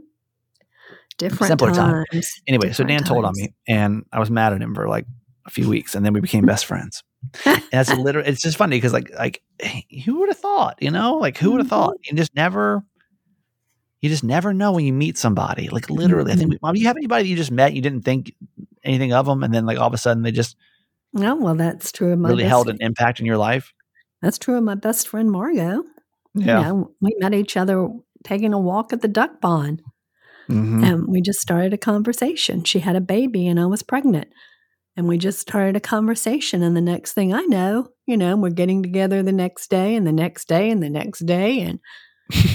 [1.18, 2.05] Different Simpler time.
[2.12, 2.31] times.
[2.48, 5.05] Anyway, so Dan different told on me, and I was mad at him for like
[5.46, 7.03] a few weeks, and then we became best friends.
[7.44, 9.42] And that's literally, it's just funny because like like
[10.05, 11.70] who would have thought, you know, like who would have Mhm.
[11.70, 11.94] thought?
[12.05, 12.83] You just never,
[14.00, 15.68] you just never know when you meet somebody.
[15.68, 18.02] Like literally, I think, Mom, do you have anybody that you just met, you didn't
[18.02, 18.34] think
[18.84, 20.56] anything of them, and then like all of a sudden they just
[21.12, 23.72] No, well, that's true of my really best, held an impact in your life.
[24.22, 25.82] That's true of my best friend Margot.
[26.34, 26.58] Yeah.
[26.58, 27.88] You know, we met each other
[28.24, 29.82] taking a walk at the duck pond,
[30.48, 30.84] Mhm.
[30.84, 32.64] and we just started a conversation.
[32.64, 34.28] She had a baby, and I was pregnant,
[34.96, 36.62] and we just started a conversation.
[36.62, 40.06] And the next thing I know, you know, we're getting together the next day, and
[40.06, 41.80] the next day, and the next day, and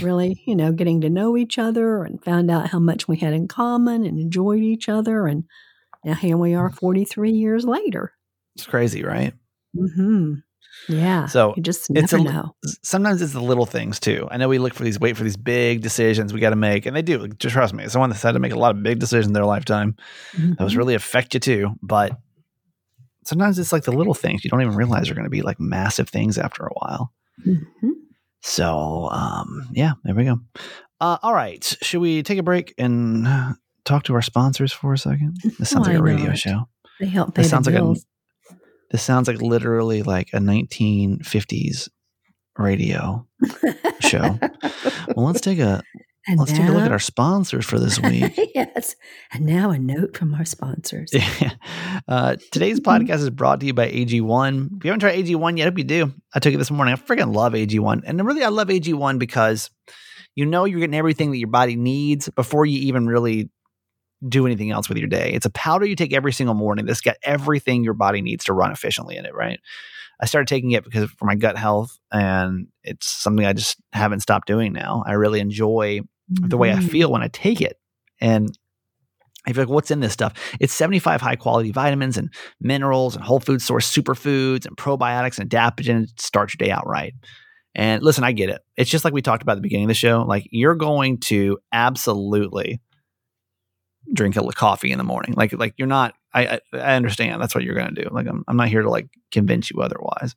[0.01, 3.33] really, you know, getting to know each other, and found out how much we had
[3.33, 5.43] in common, and enjoyed each other, and
[6.03, 8.13] now here we are, forty three years later.
[8.55, 9.33] It's crazy, right?
[9.77, 10.35] Hmm.
[10.89, 11.25] Yeah.
[11.27, 12.53] So, you just it's a- know.
[12.83, 14.27] Sometimes it's the little things too.
[14.29, 16.85] I know we look for these, wait for these big decisions we got to make,
[16.85, 17.27] and they do.
[17.29, 17.87] Just trust me.
[17.87, 19.95] Someone that's had to make a lot of big decisions in their lifetime,
[20.59, 20.77] those Mhm.
[20.77, 21.71] really affect you too.
[21.81, 22.17] But
[23.23, 25.59] sometimes it's like the little things you don't even realize are going to be like
[25.59, 27.11] massive things after a while.
[27.45, 27.91] Mhm.
[28.47, 30.39] So, um, yeah, there we go.
[31.01, 33.27] Uh, all right, should we take a break and
[33.85, 35.37] talk to our sponsors for a second?
[35.59, 36.37] This sounds like a radio not?
[36.37, 36.67] show.
[36.99, 38.05] They help pay This the sounds like a bills.
[38.91, 41.89] this sounds like literally like a 1950s
[42.57, 43.27] radio
[43.99, 44.37] show.
[45.15, 45.81] Well, let's take a
[46.27, 48.33] And let's take a look at our sponsors for this week.
[48.55, 48.95] yes.
[49.31, 51.13] And now a note from our sponsors.
[52.07, 54.77] uh, today's podcast is brought to you by AG1.
[54.77, 56.13] If you haven't tried AG1 yet, I hope you do.
[56.33, 56.95] I took it this morning.
[56.95, 58.03] I freaking love AG1.
[58.05, 59.69] And really, I love AG1 because
[60.33, 63.49] you know you're getting everything that your body needs before you even really
[64.27, 65.31] do anything else with your day.
[65.33, 68.53] It's a powder you take every single morning that's got everything your body needs to
[68.53, 69.59] run efficiently in it, right?
[70.19, 74.21] I started taking it because for my gut health, and it's something I just haven't
[74.21, 75.03] stopped doing now.
[75.05, 76.89] I really enjoy the way I Mhm.
[76.89, 77.79] feel when I take it.
[78.19, 78.57] And
[79.47, 80.33] I feel like, what's in this stuff?
[80.59, 85.49] It's 75 high quality vitamins and minerals and whole food source superfoods and probiotics and
[85.49, 87.13] adaptogens to start your day out right.
[87.75, 88.61] And listen, I get it.
[88.77, 90.23] It's just like we talked about at the beginning of the show.
[90.23, 92.81] Like you're going to absolutely
[94.13, 95.33] drink a coffee in the morning.
[95.35, 96.15] Like like you're not.
[96.33, 98.09] I I, I understand that's what you're going to do.
[98.11, 100.35] Like I'm I'm not here to like convince you otherwise.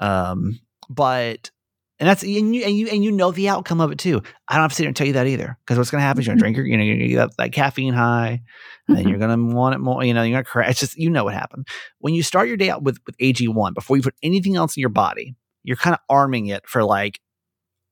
[0.00, 1.50] Um, but
[1.98, 4.22] and that's and you and you and you know the outcome of it too.
[4.48, 6.06] I don't have to sit here and tell you that either because what's going to
[6.06, 7.52] happen is you're going to drink your you know you're going to get that, that
[7.52, 8.42] caffeine high,
[8.86, 10.04] and then you're going to want it more.
[10.04, 10.70] You know you're going to crash.
[10.70, 11.66] It's just you know what happened
[11.98, 14.76] when you start your day out with with AG one before you put anything else
[14.76, 15.36] in your body.
[15.62, 17.20] You're kind of arming it for like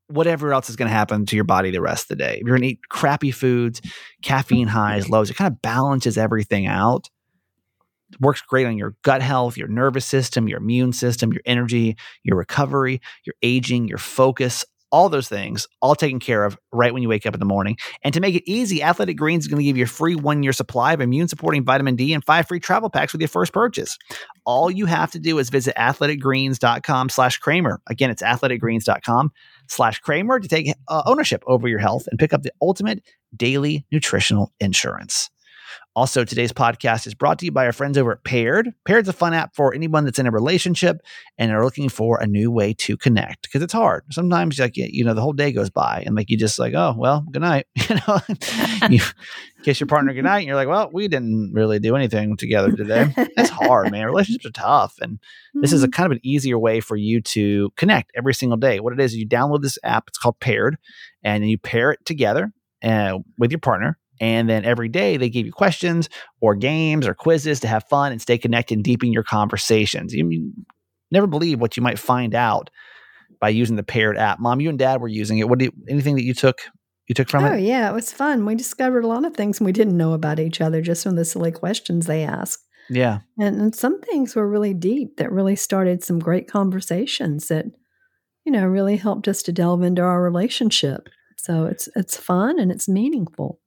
[0.09, 2.35] whatever else is going to happen to your body the rest of the day.
[2.35, 3.81] If you're going to eat crappy foods,
[4.23, 7.09] caffeine highs, lows, it kind of balances everything out.
[8.13, 11.97] It works great on your gut health, your nervous system, your immune system, your energy,
[12.23, 14.65] your recovery, your aging, your focus,
[14.95, 17.77] all those things, all taken care of right when you wake up in the morning.
[18.05, 20.45] And to make it easy, Athletic Greens is going to give you a free one
[20.45, 23.53] year supply of immune supporting vitamin D and five free travel packs with your first
[23.53, 23.99] purchase.
[24.45, 27.81] All you have to do is visit athleticgreens.com slash Kramer.
[27.89, 29.33] Again, it's athleticgreens.com
[29.69, 33.03] slash Kramer to take uh, ownership over your health and pick up the ultimate
[33.37, 35.29] daily nutritional insurance.
[35.97, 38.75] Also, today's podcast is brought to you by our friends over at Paired.
[38.85, 41.01] Paired's a fun app for anyone that's in a relationship
[41.39, 44.03] and are looking for a new way to connect because it's hard.
[44.11, 46.95] Sometimes, like you know, the whole day goes by and like you just like, oh
[46.99, 47.67] well, good night.
[47.89, 48.21] You know,
[48.91, 49.01] you
[49.63, 52.73] kiss your partner good night, and you're like, well, we didn't really do anything together
[52.73, 53.13] today.
[53.17, 54.07] It's hard, man.
[54.07, 55.19] Relationships are tough, and
[55.53, 58.81] this is a kind of an easier way for you to connect every single day.
[58.81, 60.05] What it is, you download this app.
[60.09, 60.79] It's called Paired,
[61.23, 63.99] and you pair it together uh, with your partner.
[64.21, 66.09] And then every day they give you questions
[66.41, 70.15] or games or quizzes to have fun and stay connected and deepen your conversations.
[70.15, 70.53] You,
[71.11, 72.71] never believe what you might find out
[73.41, 74.41] by using the paired app.
[74.41, 75.49] Mom, you and dad were using it.
[75.49, 76.61] What do you, anything that you took
[77.07, 77.61] you took from oh, it?
[77.61, 78.47] yeah, it was fun.
[78.47, 81.25] We discovered a lot of things we didn't know about each other just from the
[81.25, 82.65] silly questions they asked.
[82.89, 83.21] Yeah.
[83.39, 87.67] And, and some things were really deep that really started some great conversations that,
[88.45, 91.09] you know, really helped us to delve into our relationship.
[91.37, 93.61] So it's it's fun and it's meaningful.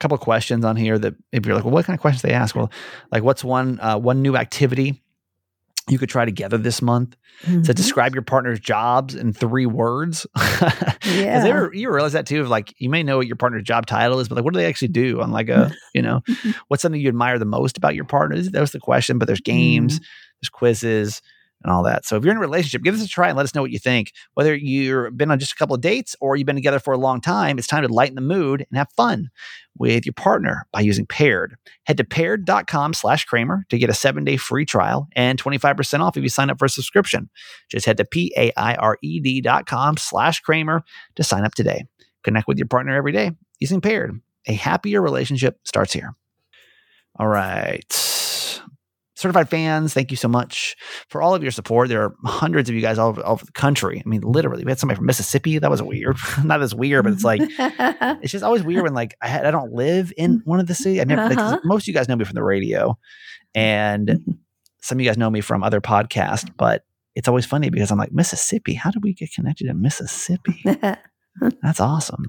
[0.00, 2.32] Couple of questions on here that if you're like, well, what kind of questions they
[2.32, 2.56] ask?
[2.56, 2.70] Well,
[3.12, 5.02] like what's one uh, one new activity
[5.88, 7.16] you could try together this month?
[7.44, 7.74] So Mhm.
[7.74, 10.26] describe your partner's jobs in three words.
[11.02, 11.42] Yeah.
[11.44, 12.40] Ever you realize that too?
[12.42, 14.58] Of like you may know what your partner's job title is, but like what do
[14.60, 16.22] they actually do on like a you know
[16.68, 18.40] what's something you admire the most about your partner?
[18.40, 19.18] That was the question.
[19.18, 21.20] But there's games, there's quizzes,
[21.62, 22.04] and all that.
[22.04, 23.70] So if you're in a relationship, give this a try and let us know what
[23.70, 24.12] you think.
[24.34, 26.98] Whether you've been on just a couple of dates or you've been together for a
[26.98, 29.30] long time, it's time to lighten the mood and have fun
[29.78, 31.56] with your partner by using Paired.
[31.84, 36.16] Head to paired.com slash Kramer to get a seven day free trial and 25% off
[36.16, 37.28] if you sign up for a subscription.
[37.70, 40.82] Just head to P A I R E D dot com slash Kramer
[41.16, 41.84] to sign up today.
[42.22, 44.20] Connect with your partner every day using Paired.
[44.46, 46.14] A happier relationship starts here.
[47.18, 48.09] All right.
[49.20, 50.74] Certified fans, thank you so much
[51.10, 51.90] for all of your support.
[51.90, 54.02] There are hundreds of you guys all over, all over the country.
[54.02, 55.58] I mean, literally, we had somebody from Mississippi.
[55.58, 56.16] That was weird.
[56.42, 58.22] Not as weird, but it's like mm-hmm.
[58.22, 60.42] it's just always weird when like I, had, I don't live in mm.
[60.46, 61.02] one of the cities.
[61.02, 61.20] I never.
[61.20, 61.60] Uh-huh.
[61.64, 62.96] most of you guys know me from the radio,
[63.54, 64.30] and mm-hmm.
[64.80, 66.50] some of you guys know me from other podcasts.
[66.56, 68.72] But it's always funny because I'm like Mississippi.
[68.72, 70.64] How did we get connected to Mississippi?
[71.62, 72.24] That's awesome.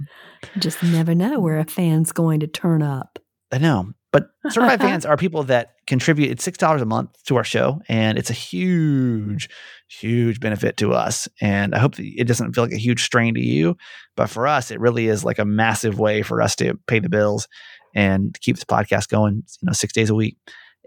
[0.58, 3.18] Just never know where a fan's going to turn up.
[3.50, 3.94] I know.
[4.12, 6.32] But certified fans are people that contribute.
[6.32, 9.50] It's six dollars a month to our show, and it's a huge,
[9.88, 11.28] huge benefit to us.
[11.40, 13.78] And I hope that it doesn't feel like a huge strain to you,
[14.16, 17.10] but for us, it really is like a massive way for us to pay the
[17.10, 17.48] bills
[17.96, 19.44] and keep this podcast going.
[19.62, 20.38] You know, six days a week.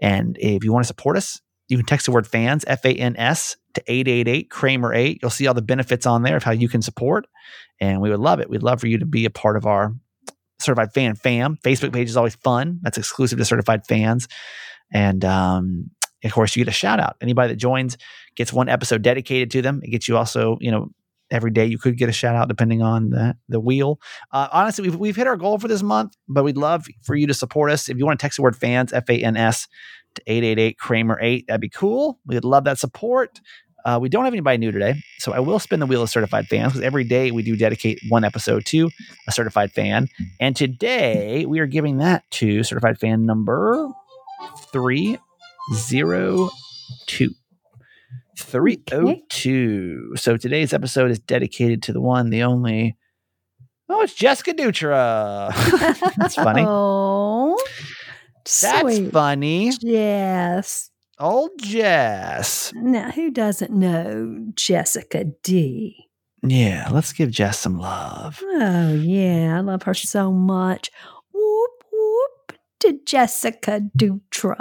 [0.01, 2.93] And if you want to support us, you can text the word fans, F A
[2.93, 5.19] N S, to 888 Kramer 8.
[5.21, 7.25] You'll see all the benefits on there of how you can support.
[7.79, 8.49] And we would love it.
[8.49, 9.93] We'd love for you to be a part of our
[10.59, 11.57] certified fan fam.
[11.63, 12.79] Facebook page is always fun.
[12.81, 14.27] That's exclusive to certified fans.
[14.93, 15.89] And um,
[16.23, 17.17] of course, you get a shout out.
[17.21, 17.97] Anybody that joins
[18.35, 19.81] gets one episode dedicated to them.
[19.83, 20.89] It gets you also, you know,
[21.31, 23.99] every day you could get a shout out depending on the the wheel.
[24.31, 27.27] Uh, honestly, we've we've hit our goal for this month, but we'd love for you
[27.27, 27.89] to support us.
[27.89, 29.67] If you want to text the word fans, F A N S,
[30.15, 32.19] to 888 Kramer 8, that'd be cool.
[32.25, 33.39] We'd love that support.
[33.85, 36.47] Uh, we don't have anybody new today, so I will spin the wheel of certified
[36.47, 38.89] fans because every day we do dedicate one episode to
[39.27, 40.07] a certified fan.
[40.39, 43.89] And today we are giving that to certified fan number
[44.71, 47.29] 302.
[48.37, 50.13] 302.
[50.15, 52.97] So today's episode is dedicated to the one, the only.
[53.87, 55.53] Oh, it's Jessica Dutra.
[56.17, 56.63] That's funny.
[56.67, 57.55] Oh,
[59.03, 59.71] That's funny.
[59.81, 60.89] Yes.
[61.19, 62.73] Old Jess.
[62.75, 66.07] Now, who doesn't know Jessica D?
[66.43, 68.41] Yeah, let's give Jess some love.
[68.43, 69.55] Oh, yeah.
[69.57, 70.91] I love her so much.
[71.33, 74.57] Whoop, whoop to Jessica Dutra.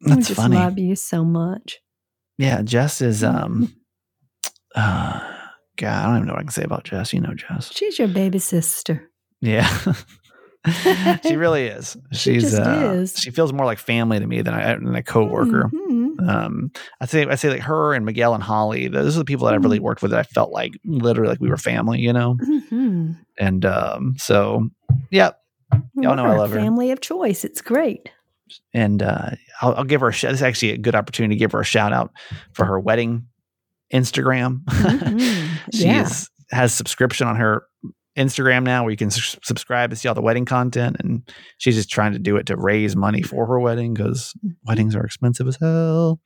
[0.00, 0.56] That's I just funny.
[0.56, 1.78] love you so much.
[2.38, 3.74] Yeah, Jess is um
[4.74, 5.20] uh
[5.76, 7.12] God, I don't even know what I can say about Jess.
[7.12, 7.72] You know Jess.
[7.72, 9.10] She's your baby sister.
[9.40, 9.68] Yeah.
[11.24, 11.96] she really is.
[12.12, 13.16] She She's just uh, is.
[13.18, 15.70] she feels more like family to me than I than a coworker.
[15.72, 15.97] Mhm.
[16.18, 19.46] Um I say I say like her and Miguel and Holly, those are the people
[19.46, 19.64] that I've Mm.
[19.64, 22.36] really worked with that I felt like literally like we were family, you know?
[22.42, 23.18] Mhm.
[23.38, 24.68] And um so
[25.10, 25.30] yeah.
[25.94, 26.56] Y'all know I love her.
[26.56, 27.44] Family of choice.
[27.44, 28.10] It's great.
[28.72, 31.38] and uh, I'll, I'll give her a sh- this is actually a good opportunity to
[31.38, 32.10] give her a shout out
[32.54, 33.26] for her wedding
[33.92, 34.64] Instagram.
[34.68, 35.48] Mhm.
[35.74, 36.02] she yeah.
[36.04, 37.64] is, has subscription on her
[38.18, 41.22] Instagram now where you can s- subscribe to see all the wedding content, and
[41.58, 44.34] she's just trying to do it to raise money for her wedding because
[44.66, 46.20] weddings are expensive as hell.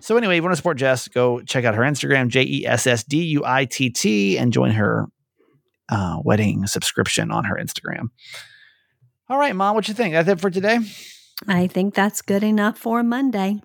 [0.00, 2.66] So anyway, if you want to support Jess, go check out her Instagram, J E
[2.66, 5.06] S S D U I T T, and join her
[5.88, 8.08] uh, wedding subscription on her Instagram.
[9.28, 10.14] All right, mom, what you think?
[10.14, 10.78] That's it for today.
[11.48, 13.60] I think that's good enough for Monday.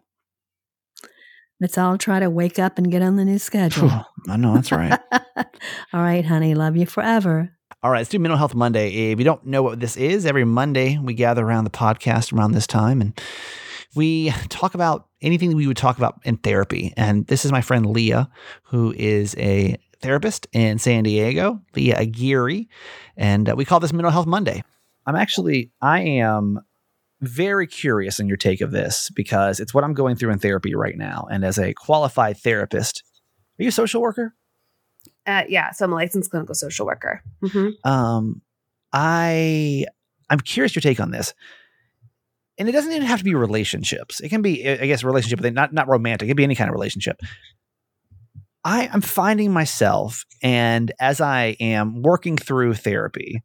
[1.62, 4.06] Let's all try to wake up and get on the new schedule.
[4.30, 4.98] I know that's right.
[5.14, 6.56] all right, honey.
[6.56, 7.52] Love you forever.
[7.84, 9.12] All right, let's do Mental Health Monday.
[9.12, 12.52] If you don't know what this is, every Monday we gather around the podcast around
[12.52, 13.20] this time and
[13.96, 16.94] we talk about anything we would talk about in therapy.
[16.96, 18.30] And this is my friend Leah,
[18.64, 22.68] who is a therapist in San Diego, Leah Aguirre.
[23.18, 24.64] And uh, we call this Mental Health Monday.
[25.06, 26.60] I'm actually, I am
[27.22, 30.76] very curious in your take of this because it's what I'm going through in therapy
[30.76, 31.28] right now.
[31.30, 33.04] And as a qualified therapist,
[33.60, 34.34] are you a social worker?
[35.26, 37.22] Uh, yeah, so I'm a licensed clinical social worker.
[37.44, 37.90] Mm-hmm.
[37.90, 38.42] Um,
[38.94, 39.86] I
[40.30, 41.34] I'm curious your take on this.
[42.58, 44.20] And it doesn't even have to be relationships.
[44.20, 46.26] It can be, I guess, a relationship, but not not romantic.
[46.26, 47.20] It can be any kind of relationship.
[48.66, 53.42] I am finding myself, and as I am working through therapy,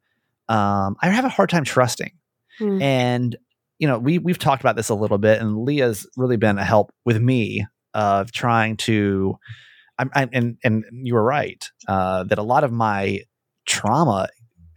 [0.49, 2.11] um, I have a hard time trusting.
[2.59, 2.81] Mm.
[2.81, 3.37] And
[3.79, 6.65] you know, we we've talked about this a little bit, and Leah's really been a
[6.65, 9.35] help with me of trying to.
[9.97, 13.21] I'm, I'm and and you were right uh, that a lot of my
[13.65, 14.27] trauma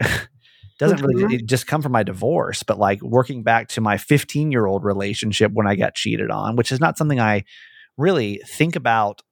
[0.78, 4.52] doesn't really it just come from my divorce, but like working back to my 15
[4.52, 7.44] year old relationship when I got cheated on, which is not something I
[7.96, 9.22] really think about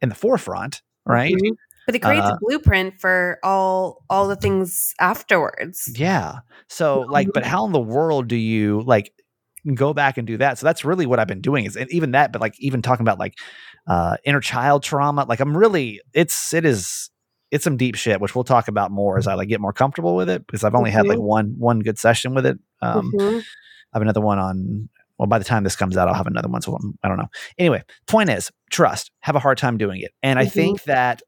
[0.00, 1.34] in the forefront, right?
[1.34, 1.56] Mhm.
[1.88, 5.90] But it creates Uh, a blueprint for all all the things afterwards.
[5.96, 6.40] Yeah.
[6.68, 9.10] So like, but how in the world do you like
[9.74, 10.58] go back and do that?
[10.58, 13.04] So that's really what I've been doing is and even that, but like even talking
[13.04, 13.34] about like
[13.86, 17.08] uh inner child trauma, like I'm really it's it is
[17.50, 20.14] it's some deep shit, which we'll talk about more as I like get more comfortable
[20.14, 21.22] with it because I've only had like Mhm.
[21.22, 22.58] one one good session with it.
[22.82, 23.40] Um Mhm.
[23.40, 24.90] I have another one on.
[25.16, 26.60] Well, by the time this comes out, I'll have another one.
[26.62, 27.26] So I'm- I don't know.
[27.58, 29.10] Anyway, point is, trust.
[29.20, 30.52] Have a hard time doing it, and I Mhm.
[30.52, 31.22] think that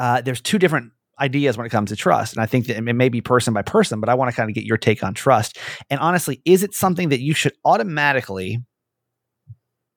[0.00, 2.82] uh, there's two different ideas when it comes to trust, and I think that it
[2.94, 4.00] may be person by person.
[4.00, 5.58] But I want to kind of get your take on trust.
[5.90, 8.58] And honestly, is it something that you should automatically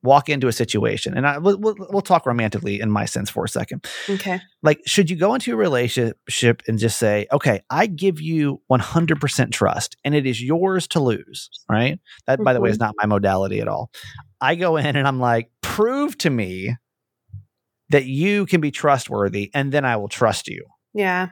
[0.02, 1.16] walk into a situation?
[1.16, 4.38] And I, we'll, we'll, we'll talk romantically in my sense for a second Okay.
[4.62, 9.52] like should you go into a relationship and just say okay i give you 100%
[9.52, 13.06] trust and it is yours to lose right that by the way is not my
[13.06, 13.90] modality at all
[14.42, 16.76] i go in and i'm like prove to me
[17.94, 21.28] that you can be trustworthy and then i will trust you Yeah.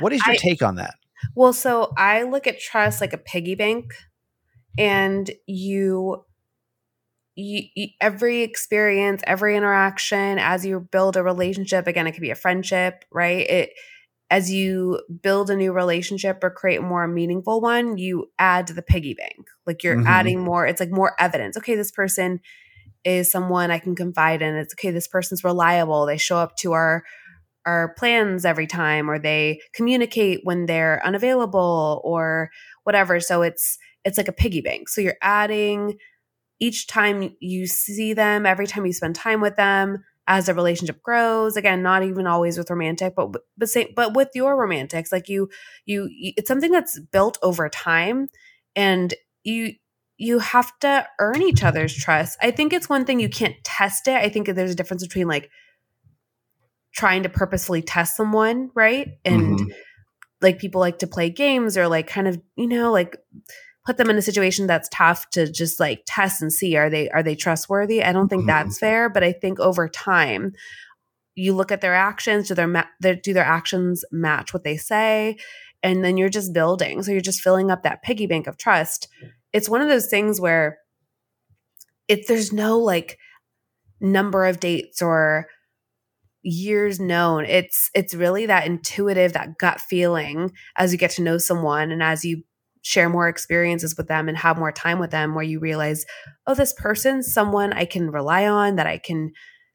[0.00, 0.94] what is your I- take on that
[1.34, 3.92] Well, so I look at trust like a piggy bank,
[4.78, 6.24] and you,
[7.34, 12.30] you, you- every experience, every interaction, as you build a relationship, again, it could be
[12.30, 13.48] a friendship, right?
[13.48, 13.70] It
[14.30, 18.74] as you build a new relationship or create a more meaningful one, you add to
[18.74, 19.46] the piggy bank.
[19.66, 20.06] Like you're Mhm.
[20.06, 20.66] adding more.
[20.66, 21.56] It's like more evidence.
[21.56, 22.40] Okay, this person
[23.04, 24.56] is someone I can confide in.
[24.56, 24.90] It's okay.
[24.90, 26.06] This person's reliable.
[26.06, 27.04] They show up to our
[27.66, 32.50] our plans every time or they communicate when they're unavailable or
[32.84, 35.98] whatever so it's it's like a piggy bank so you're adding
[36.60, 41.02] each time you see them every time you spend time with them as the relationship
[41.02, 45.28] grows again not even always with romantic but but say, but with your romantics like
[45.28, 45.48] you
[45.86, 48.28] you- it's something that's built over time
[48.76, 49.72] and you
[50.18, 54.06] you have to earn each other's trust i think it's one thing you can't test
[54.08, 55.48] it i think there's a difference between like
[56.94, 59.18] trying to purposefully test someone, right?
[59.24, 59.72] And Mhm.
[60.40, 63.16] like people like to play games or like kind of, you know, like
[63.86, 67.08] put them in a situation that's tough to just like test and see are they
[67.10, 68.02] are they trustworthy?
[68.02, 68.48] I don't think Mhm.
[68.48, 70.52] that's fair, but I think over time
[71.34, 74.76] you look at their actions, do their, ma- their do their actions match what they
[74.76, 75.36] say?
[75.82, 77.02] And then you're just building.
[77.02, 79.08] So you're just filling up that piggy bank of trust.
[79.52, 80.78] It's one of those things where
[82.08, 83.18] if there's no like
[84.00, 85.46] number of dates or
[86.42, 91.36] years known it's it's really that intuitive that gut feeling as you get to know
[91.36, 92.42] someone and as you
[92.82, 96.06] share more experiences with them and have more time with them where you realize
[96.46, 99.32] oh this person's someone i can rely on that i can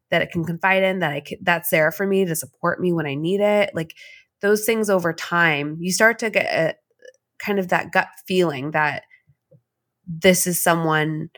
[0.09, 2.93] that i can confide in that i can that's there for me to support me
[2.93, 3.93] when i need it like
[4.43, 6.75] those things over time you start to get a,
[7.39, 9.03] kind of that gut feeling that
[10.07, 11.29] this is someone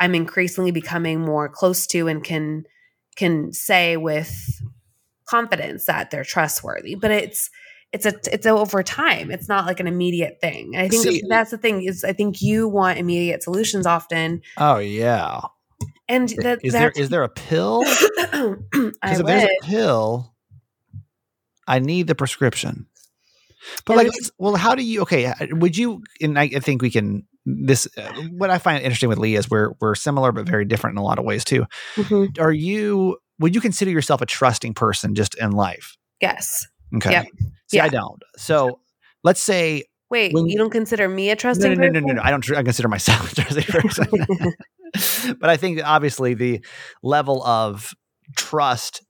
[0.00, 2.64] i'm increasingly becoming more close to and can
[3.16, 4.62] can say with
[5.26, 6.94] confidence that they're trustworthy.
[6.94, 7.50] But it's
[7.92, 9.30] it's a it's a over time.
[9.30, 10.74] It's not like an immediate thing.
[10.74, 14.42] And i think See- that's the thing is i think you want immediate solutions often.
[14.56, 15.40] Oh yeah.
[16.08, 17.84] And that is there is there a pill?
[18.74, 20.33] Because if there's a pill
[21.66, 22.86] i need the prescription
[23.86, 26.82] but And like well how do you okay uh, would you and i, I think
[26.82, 30.46] we can this uh, what i find interesting with lee is we're we're similar but
[30.48, 31.64] very different in a lot of ways too
[31.96, 32.38] Mhm.
[32.40, 36.66] are you would you consider yourself a trusting person just in life yes
[36.96, 37.26] okay Yep.
[37.68, 38.78] see i don't so
[39.24, 42.00] let's say wait When- you don't consider me a no, trusting no, no, no, no,
[42.00, 42.16] person?
[42.16, 42.22] no.
[42.22, 42.50] I don't.
[42.56, 44.06] I consider myself a trusting person,
[45.40, 46.64] but I think obviously the
[47.02, 47.94] level of
[48.36, 49.02] trust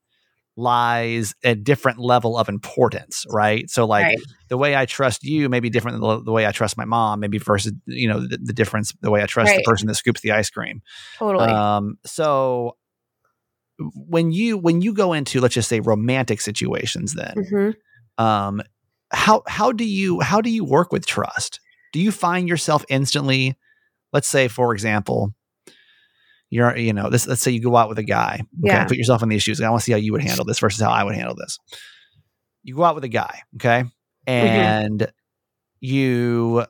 [0.56, 3.68] lies a different level of importance, right?
[3.68, 4.18] So like Right.
[4.48, 6.84] the way I trust you may be different than the, the way I trust my
[6.84, 9.56] mom, maybe versus you know the, the difference the way I trust Right.
[9.58, 10.82] the person that scoops the ice cream.
[11.18, 11.48] Totally.
[11.52, 12.76] Um, so
[13.94, 17.74] when you when you go into let's just say romantic situations, then Mhm.
[18.18, 18.62] um,
[19.12, 21.60] how how do you how do you work with trust?
[21.92, 23.56] Do you find yourself instantly,
[24.12, 25.34] let's say for example,
[26.54, 28.34] you're you know this let's say you go out with a guy,
[28.64, 28.84] okay, Yeah.
[28.84, 29.60] put yourself in these shoes.
[29.60, 31.58] I want to see how you would handle this versus how I would handle this.
[32.62, 33.84] You go out with a guy, okay,
[34.26, 35.10] and
[35.80, 36.64] you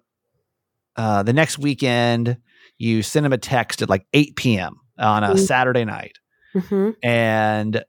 [0.97, 2.39] uh, the next weekend
[2.79, 4.77] you send him a text at like 8 p.m.
[4.99, 5.39] on a Mhm.
[5.47, 6.19] Saturday night
[6.55, 6.95] Mhm.
[7.03, 7.85] and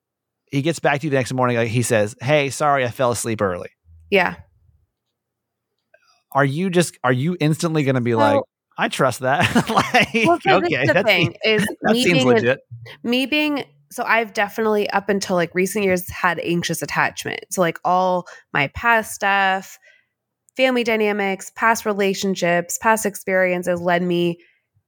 [0.51, 1.55] he gets back to you the next morning.
[1.57, 3.69] Like he says, "Hey, sorry, I fell asleep early."
[4.11, 4.35] Yeah.
[6.33, 8.41] Are you just are you instantly going to be like,
[8.77, 9.53] "I trust that"?
[9.69, 12.59] like, Well, okay, the that, thing seems, is that me seems being legit.
[13.03, 17.45] me being so I've definitely up until like recent years had anxious attachment.
[17.51, 19.77] So like all my past stuff,
[20.57, 24.39] family dynamics, past relationships, past experiences led me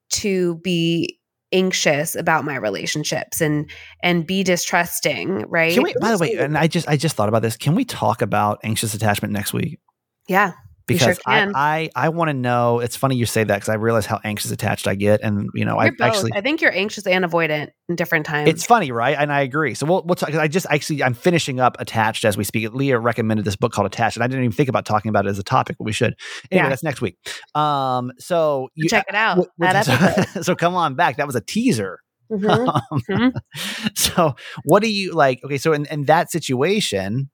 [0.09, 1.19] to be
[1.53, 3.69] anxious about my relationships and
[4.03, 5.73] and be distrusting, right?
[5.73, 5.93] Can we?
[5.99, 7.55] By the way, and I just I just thought about this.
[7.57, 9.79] Can we talk about anxious attachment next week?
[10.27, 10.53] yeah.
[10.87, 11.89] We sure Because I.
[11.95, 12.79] I, I want to know.
[12.79, 15.65] It's funny you say that because I realize how anxious attached I get, and you
[15.65, 16.07] know I You're both.
[16.07, 18.49] actually I think you're anxious and avoidant in different times.
[18.49, 19.17] It's funny, right?
[19.19, 19.73] And I agree.
[19.73, 20.29] So we'll, we'll talk.
[20.29, 22.71] 'cause I just actually I'm finishing up Attached as we speak.
[22.73, 25.29] Leah recommended this book called Attached, and I didn't even think about talking about it
[25.29, 26.15] as a topic, but we should.
[26.51, 26.69] Anyway, Yeah.
[26.69, 27.17] that's next week.
[27.53, 29.35] Um, so you check it out.
[29.37, 31.17] w- w- that so, so come on back.
[31.17, 31.99] That was a teaser.
[32.31, 32.67] Mhm.
[32.67, 33.31] Um, Mhm.
[33.95, 34.35] So
[34.65, 35.39] what do you like?
[35.45, 37.29] Okay, so in, in that situation,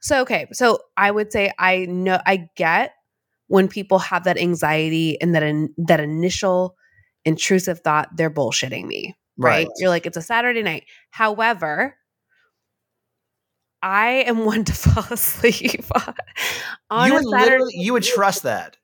[0.00, 2.94] So okay, so I would say I know I get
[3.48, 6.76] when people have that anxiety and that in, that initial
[7.24, 9.68] intrusive thought they're bullshitting me, right?
[9.78, 10.84] You're like it's a Saturday night.
[11.10, 11.96] However,
[13.82, 15.84] I am one to fall asleep
[16.90, 17.50] on you a would Saturday.
[17.50, 18.76] literally you would trust that.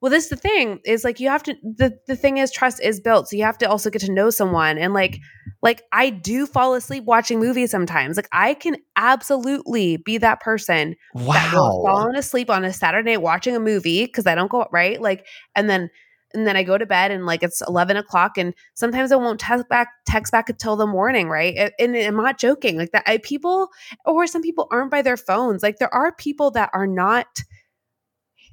[0.00, 2.80] Well, this is the thing is like you have to the the thing is trust
[2.82, 5.18] is built, so you have to also get to know someone and like
[5.62, 8.16] like I do fall asleep watching movies sometimes.
[8.16, 10.96] Like I can absolutely be that person
[11.32, 11.82] that will Wow.
[11.84, 15.00] fallen asleep on a Saturday night watching a movie because I don't go right.
[15.00, 15.90] Like, and then
[16.32, 19.40] and then I go to bed and like it's eleven o'clock, and sometimes I won't
[19.40, 21.72] text back text back until the morning, right?
[21.78, 22.76] And, and I'm not joking.
[22.76, 23.68] Like that, I, people
[24.04, 25.62] or some people aren't by their phones.
[25.62, 27.26] Like there are people that are not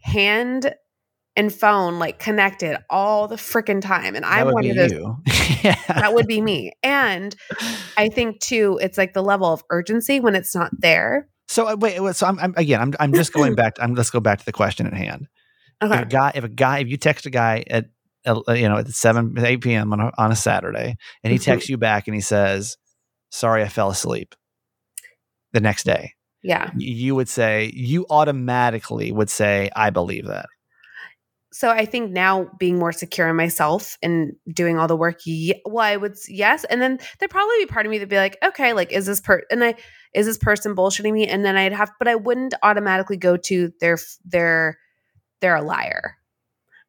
[0.02, 0.74] hand
[1.38, 4.76] and phone like connected all the freaking time, and That I'm would one be of
[4.76, 4.92] those.
[4.92, 5.16] you.
[5.64, 5.76] yeah.
[5.88, 7.34] That would be me, and
[7.96, 11.30] I think too, it's like the level of urgency when it's not there.
[11.48, 12.82] So uh, wait, so I'm, I'm again.
[12.82, 13.78] I'm I'm just going back.
[13.80, 15.28] I'm let's go back to the question at hand.
[15.82, 15.94] Okay.
[15.96, 17.86] If a guy, if a guy, if you text a guy at
[18.26, 19.94] uh, you know at seven eight p.m.
[19.94, 21.44] on a, on a Saturday, and he Mhm.
[21.44, 22.76] texts you back and he says,
[23.32, 24.34] "Sorry, I fell asleep."
[25.54, 26.14] The next day,
[26.44, 26.72] Yeah.
[26.76, 30.48] you would say you automatically would say, "I believe that."
[31.52, 35.22] So I think now being more secure in myself and doing all the work,
[35.66, 38.38] well, I would yes, and then there'd probably be part of me that'd be like,
[38.44, 39.76] okay, like is this per and I
[40.14, 41.28] is this person bullshitting me?
[41.28, 44.78] And then I'd have, but I wouldn't automatically go to their their
[45.42, 46.18] they're a liar.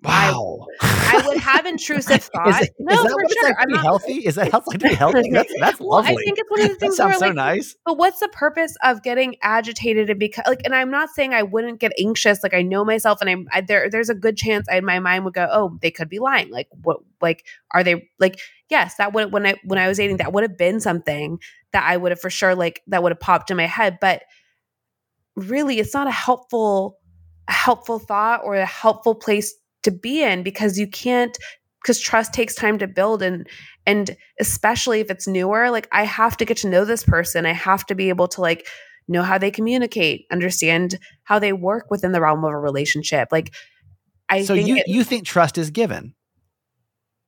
[0.05, 2.63] I- Wow, I would have intrusive Is, thought.
[2.63, 3.55] it- no, is that for what sure.
[3.59, 4.13] I'm be not, healthy?
[4.27, 5.31] Is that like to be healthy?
[5.33, 7.35] That's that's well, I think it's one of the that things where sounds so like,
[7.35, 7.75] nice.
[7.85, 11.43] But what's the purpose of getting agitated and because like and I'm not saying I
[11.43, 14.69] wouldn't get anxious like I know myself and I'm I, there there's a good chance
[14.71, 18.09] I, my mind would go oh they could be lying like what like are they
[18.21, 18.39] like
[18.71, 21.41] yes that would when I when I was dating that would have been something
[21.73, 24.23] that I would have for sure like that would have popped in my head but
[25.35, 26.99] really it's not a helpful
[27.49, 31.37] a helpful thought or a helpful place to be in because you can't
[31.83, 33.49] because trust takes time to build and
[33.87, 37.53] and especially if it's newer like i have to get to know this person i
[37.53, 38.67] have to be able to like
[39.07, 43.55] know how they communicate understand how they work within the realm of a relationship like
[44.29, 46.15] i so think you it- you think trust is given?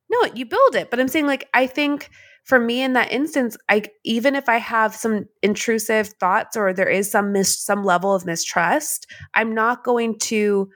[0.09, 2.09] no you build it but i'm saying like i think
[2.43, 6.89] for me in that instance i even if i have some intrusive thoughts or there
[6.89, 10.69] is some mis- some level of mistrust i'm not going to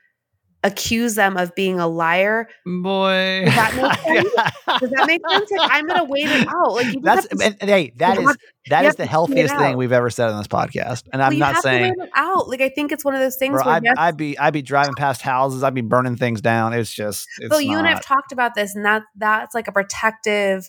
[0.65, 4.79] accuse them of being a liar Boy, Does that make sense?
[4.81, 7.45] does that make sense like i'm gonna wait it out like you That's have to
[7.45, 8.37] and, hey, that is have-
[8.69, 11.03] that is the to see it healthiest thing we've ever said on this podcast.
[11.13, 12.49] And I'm not have saying to wait it out.
[12.49, 14.53] Like I think it's one of those things bro, where I'd, yes, I'd be I'd
[14.53, 16.73] be driving past houses, I'd be burning things down.
[16.73, 19.71] It's just it's so you and I've talked about this, and that that's like a
[19.71, 20.67] protective,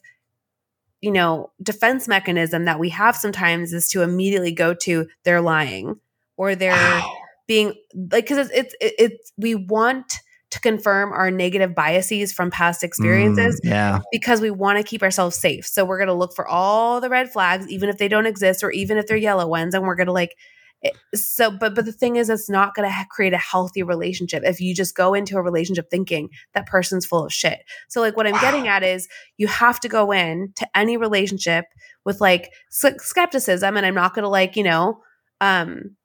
[1.01, 5.99] you know, defense mechanism that we have sometimes is to immediately go to they're lying
[6.36, 7.12] or they're Wow.
[7.47, 10.14] Being like because it's it's it's we want
[10.51, 13.99] to confirm our negative biases from past experiences Mm, yeah.
[14.12, 15.66] because we want to keep ourselves safe.
[15.66, 18.62] So we're going to look for all the red flags, even if they don't exist
[18.62, 19.74] or even if they're yellow ones.
[19.74, 20.36] And we're going to like,
[21.14, 24.44] so, but, but the thing is, it's not going to ha- create a healthy relationship
[24.44, 27.64] if you just go into a relationship thinking that person's full of shit.
[27.88, 31.64] So, like, what I'm getting at is you have to go in to any relationship
[32.05, 33.76] with like s- skepticism.
[33.76, 35.01] And I'm not going to like, you know,
[35.40, 35.97] um,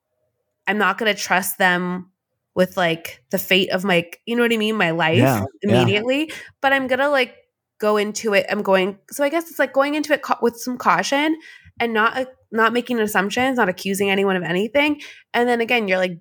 [0.67, 2.11] I'm not going to trust them
[2.53, 4.75] with like the fate of my, you know what I mean?
[4.75, 5.81] My life Yeah, yeah.
[5.81, 6.31] immediately,
[6.61, 7.35] but I'm going to like
[7.79, 8.45] go into it.
[8.49, 11.37] I'm going, so I guess it's like going into it ca- with some caution
[11.79, 15.01] and not, uh, not making assumptions, not accusing anyone of anything.
[15.33, 16.19] And then again, you're like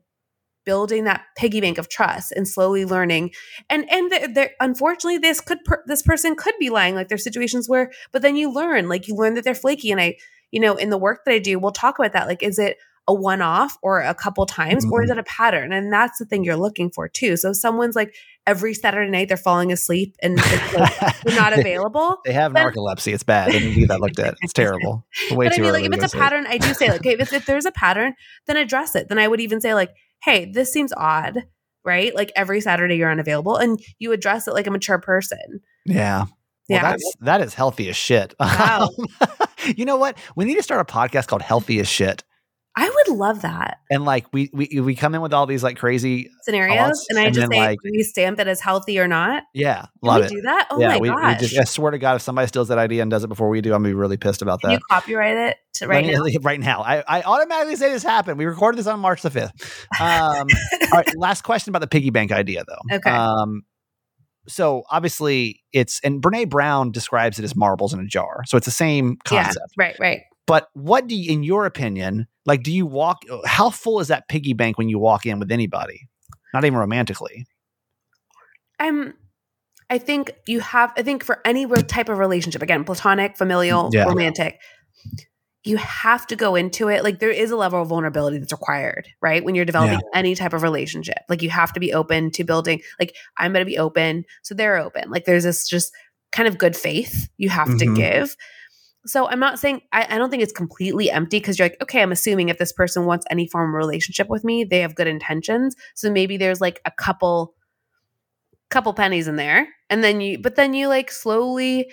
[0.65, 3.33] building that piggy bank of trust and slowly learning.
[3.69, 6.95] And, and there, there unfortunately, this could, per, this person could be lying.
[6.95, 9.91] Like there's situations where, but then you learn, like you learn that they're flaky.
[9.91, 10.17] And I,
[10.53, 12.29] you know, in the work that I do, we'll talk about that.
[12.29, 12.77] Like, is it,
[13.09, 15.19] a one off or a couple times, or is mm-hmm.
[15.19, 15.73] it a pattern?
[15.73, 17.37] And that's the thing you're looking for too.
[17.37, 18.15] So if someone's like
[18.47, 22.19] every Saturday night they're falling asleep and like, they're not available.
[22.25, 23.13] They have narcolepsy.
[23.13, 23.53] It's bad.
[23.53, 24.35] They need that looked at.
[24.43, 25.07] It's terrible.
[25.31, 27.33] Way but I mean, like if it's a pattern, I do say like, okay, if,
[27.33, 28.15] if there's a pattern,
[28.47, 29.09] then address it.
[29.09, 29.91] Then I would even say like,
[30.23, 31.45] hey, this seems odd,
[31.85, 32.15] right?
[32.15, 35.61] Like every Saturday you're unavailable, and you address it like a mature person.
[35.87, 36.21] Yeah.
[36.21, 36.29] Well,
[36.69, 36.83] Yeah.
[36.83, 38.35] that's that is healthy as shit.
[38.41, 38.91] Wow.
[39.65, 40.17] you know what?
[40.37, 42.23] We need to start a podcast called Healthy as Shit.
[42.77, 45.77] I would love that And like we we we come in with all these like
[45.77, 49.43] crazy scenarios, and I and just say like- we stamp it as healthy or not.
[49.55, 50.31] yeah, love we it.
[50.31, 50.69] do that?
[50.71, 53.03] Oh yeah, my we, we just I swear to God, if somebody steals that idea
[53.03, 54.75] and does it before we do, I'm gonna be really pissed about Can that.
[54.75, 56.23] you copyright it to right me- now?
[56.43, 56.83] right now.
[56.83, 58.39] I, I automatically say this happened.
[58.39, 59.51] We recorded this on March the 5th.
[60.01, 60.47] Um,
[60.93, 62.97] all right, last question about the piggy bank idea, though.
[62.97, 63.11] Okay.
[63.11, 63.63] Um,
[64.49, 68.43] so obviously, it's, and Brene Brown describes it as marbles in a jar.
[68.47, 69.59] So it's the same concept.
[69.77, 70.21] Yeah, right, right.
[70.47, 74.29] But what do you, in your opinion, like, do you walk, how full is that
[74.29, 76.09] piggy bank when you walk in with anybody?
[76.53, 77.47] Not even romantically.
[78.79, 79.15] I'm
[79.91, 84.05] I think you have I think for any type of relationship, again, platonic, familial, Yeah.
[84.05, 84.61] romantic,
[85.65, 89.07] you have to go into it like there is a level of vulnerability that's required,
[89.21, 89.45] right?
[89.45, 91.19] When you're developing any type of relationship.
[91.29, 94.55] Like you have to be open to building like I'm going to be open, so
[94.55, 95.11] they're open.
[95.11, 95.93] Like there's this just
[96.33, 97.79] kind of good faith you have Mhm.
[97.79, 98.37] to give.
[99.07, 102.03] So I'm not saying I, I don't think it's completely empty because you're like, okay,
[102.03, 105.07] I'm assuming if this person wants any form of relationship with me, they have good
[105.07, 105.75] intentions.
[105.95, 107.55] So maybe there's like a couple
[108.71, 111.91] couple pennies in there and then you but then you like slowly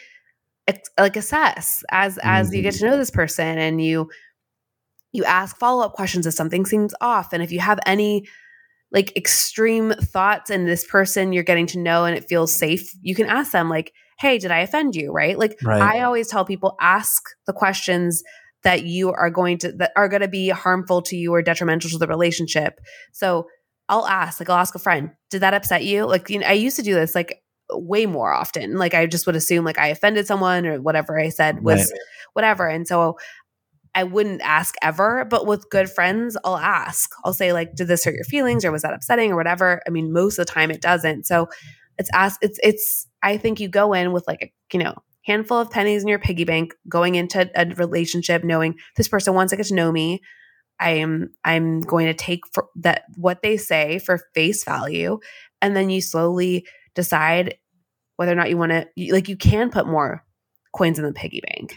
[0.99, 2.91] like assess as as you get to mm-hmm.
[2.91, 4.09] know this person and you
[5.11, 8.27] you ask follow-up questions if something seems off and if you have any
[8.97, 13.13] like extreme thoughts in this person you're getting to know and it feels safe you
[13.19, 15.81] can ask them like hey did i offend you right like Right.
[15.81, 18.23] i always tell people ask the questions
[18.63, 21.89] that you are going to that are going to be harmful to you or detrimental
[21.91, 22.79] to the relationship
[23.13, 23.47] so
[23.89, 26.05] I'll ask, like, I'll ask a friend, did that upset you?
[26.05, 27.41] Like, you know, I used to do this like
[27.71, 28.75] way more often.
[28.77, 32.01] Like, I just would assume like I offended someone or whatever I said was Right.
[32.33, 32.67] whatever.
[32.67, 33.17] And so
[33.97, 37.09] I wouldn't ask ever, but with good friends, I'll ask.
[37.25, 39.81] I'll say, like, did this hurt your feelings or was that upsetting or whatever?
[39.87, 41.25] I mean, most of the time it doesn't.
[41.25, 41.47] So
[41.97, 44.93] it's ask, it's, it's, I think you go in with like a, you know,
[45.25, 49.49] handful of pennies in your piggy bank going into a relationship knowing this person wants
[49.49, 50.21] to get to know me
[50.79, 55.19] I am I'm going to take for that what they say for face value
[55.61, 57.55] and then you slowly decide
[58.15, 60.23] whether or not you want to like you can put more
[60.73, 61.75] coins in the piggy bank.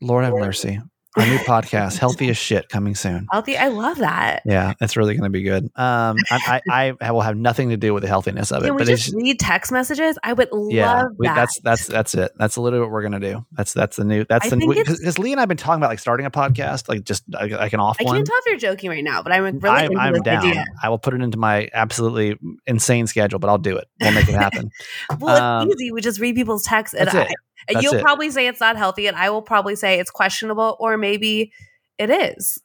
[0.00, 0.80] Lord have mercy.
[1.14, 3.26] Our new podcast, Healthy as Shit, coming soon.
[3.30, 4.40] Healthy, I love that.
[4.46, 5.64] Yeah, it's really going to be good.
[5.76, 8.76] Um, I, I, I will have nothing to do with the healthiness of it, Can
[8.76, 10.18] we but it's just read text messages?
[10.22, 11.34] I would yeah, love we, that.
[11.34, 12.32] that's that's that's it.
[12.36, 13.44] That's literally what we're gonna do.
[13.52, 14.24] That's that's the new.
[14.24, 17.04] That's I the because Lee and I've been talking about like starting a podcast, like
[17.04, 18.14] just like, like an off I one.
[18.16, 20.46] can't tell if you're joking right now, but I'm really I'm, into I'm down.
[20.46, 20.64] idea.
[20.82, 23.86] I will put it into my absolutely insane schedule, but I'll do it.
[24.00, 24.70] We'll make it happen.
[25.20, 25.92] Well, it's Um, easy.
[25.92, 27.28] We just read people's texts, and I.
[27.68, 28.02] and That's you'll it.
[28.02, 31.52] probably say it's not healthy, and I will probably say it's questionable, or maybe
[31.98, 32.60] it is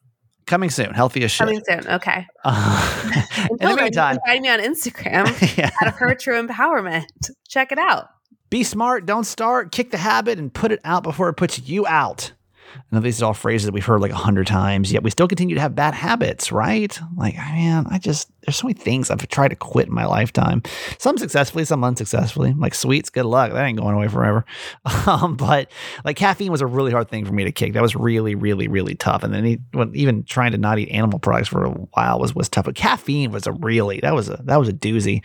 [0.45, 1.45] Coming soon, healthy as shit.
[1.45, 1.85] coming soon.
[1.87, 2.25] Okay.
[2.45, 3.21] Uh,
[3.51, 5.25] in the meantime, find me on Instagram
[5.57, 5.69] yeah.
[5.81, 7.05] at her true empowerment.
[7.49, 8.07] Check it out.
[8.49, 11.85] be smart, don't start, kick the habit, and put it out before it puts you
[11.85, 12.31] out.
[12.75, 15.09] I know these are all phrases that we've heard like a hundred times, yet we
[15.09, 16.97] still continue to have bad habits, right?
[17.17, 20.63] Like, man, I just, there's so many things I've tried to quit in my lifetime.
[20.99, 22.53] Some successfully, some unsuccessfully.
[22.53, 23.51] Like sweets, good luck.
[23.51, 24.45] That ain't going away forever.
[25.07, 25.71] Um, but
[26.03, 27.73] like caffeine was a really hard thing for me to kick.
[27.73, 29.23] That was really, really, really tough.
[29.23, 32.35] And then he, when, even trying to not eat animal products for a while was,
[32.35, 32.65] was tough.
[32.65, 35.23] But caffeine was a really, that was a, that was a doozy.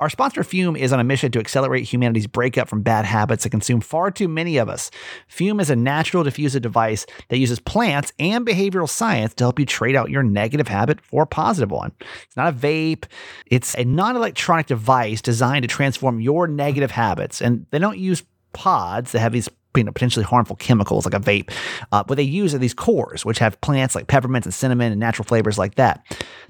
[0.00, 3.50] Our sponsor Fum is on a mission to accelerate humanity's breakup from bad habits that
[3.50, 4.90] consume far too many of us.
[5.28, 9.66] Fum is a natural diffuser device that uses plants and behavioral science to help you
[9.66, 11.92] trade out your negative habit for a positive one.
[12.24, 13.04] It's not a vape.
[13.46, 17.40] It's a non electronic device designed to transform your negative habits.
[17.40, 21.20] And they don't use pods that have these you know, potentially harmful chemicals like a
[21.20, 21.52] vape.
[21.92, 25.00] Uh, what they use are these cores, which have plants like peppermint and cinnamon and
[25.00, 26.04] natural flavors like that.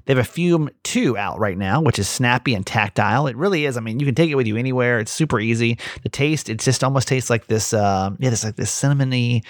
[0.05, 3.27] They have a Fum 2 out right now, which is snappy and tactile.
[3.27, 3.77] It really is.
[3.77, 4.99] I mean, you can take it with you anywhere.
[4.99, 5.77] It's super easy.
[6.03, 9.43] The taste, it just almost tastes like this, uh, yeah, it's like this cinnamony,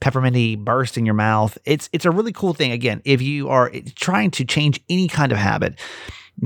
[0.00, 1.58] pepperminty burst in your mouth.
[1.64, 2.72] It's it's a really cool thing.
[2.72, 5.78] Again, if you are trying to change any kind of habit,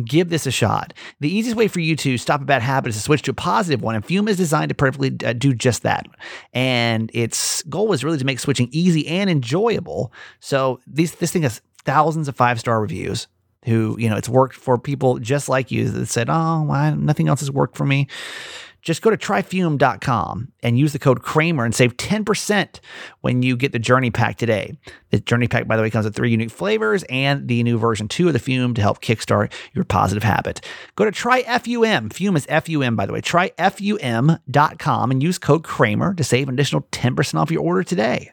[0.05, 0.93] give this a shot.
[1.20, 3.34] The easiest way for you to stop a bad habit is to switch to a
[3.34, 6.07] positive one, and Fum is designed to perfectly uh, do just that.
[6.53, 10.12] And its goal is really to make switching easy and enjoyable.
[10.40, 13.28] So these this thing has thousands of five star reviews.
[13.64, 17.28] Who you know it's worked for people just like you that said, "Oh, why nothing
[17.28, 18.09] else has worked for me."
[18.83, 22.80] Just go to tryfum.com and use the code Kramer and save 10%
[23.20, 24.76] when you get the Journey Pack today.
[25.11, 28.09] The Journey Pack, by the way, comes with three unique flavors and the new version
[28.09, 30.66] two of the Fum to help kickstart your positive habit.
[30.97, 32.12] Go to tryfum.
[32.12, 33.20] Fum is F-U-M, by the way.
[33.20, 38.33] Tryfum.com and use code Kramer to save an additional 10% off your order today.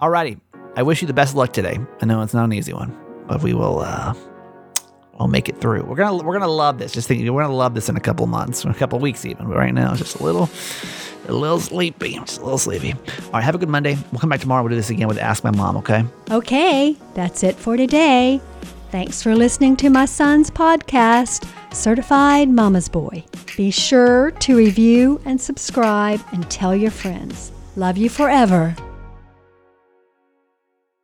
[0.00, 0.40] Alrighty.
[0.76, 1.78] I wish you the best of luck today.
[2.00, 2.96] I know it's not an easy one,
[3.26, 4.14] but we will uh
[5.18, 5.84] we'll make it through.
[5.84, 6.92] We're gonna we're gonna love this.
[6.92, 9.48] Just think we're gonna love this in a couple months, a couple weeks even.
[9.48, 10.48] But right now, just a little
[11.28, 12.14] a little sleepy.
[12.14, 12.92] Just a little sleepy.
[12.92, 13.96] All right, have a good Monday.
[14.10, 14.62] We'll come back tomorrow.
[14.62, 16.04] We'll do this again with Ask My Mom, okay?
[16.30, 18.40] Okay, that's it for today.
[18.90, 23.24] Thanks for listening to my son's podcast, Certified Mama's Boy.
[23.56, 27.52] Be sure to review and subscribe and tell your friends.
[27.76, 28.76] Love you forever.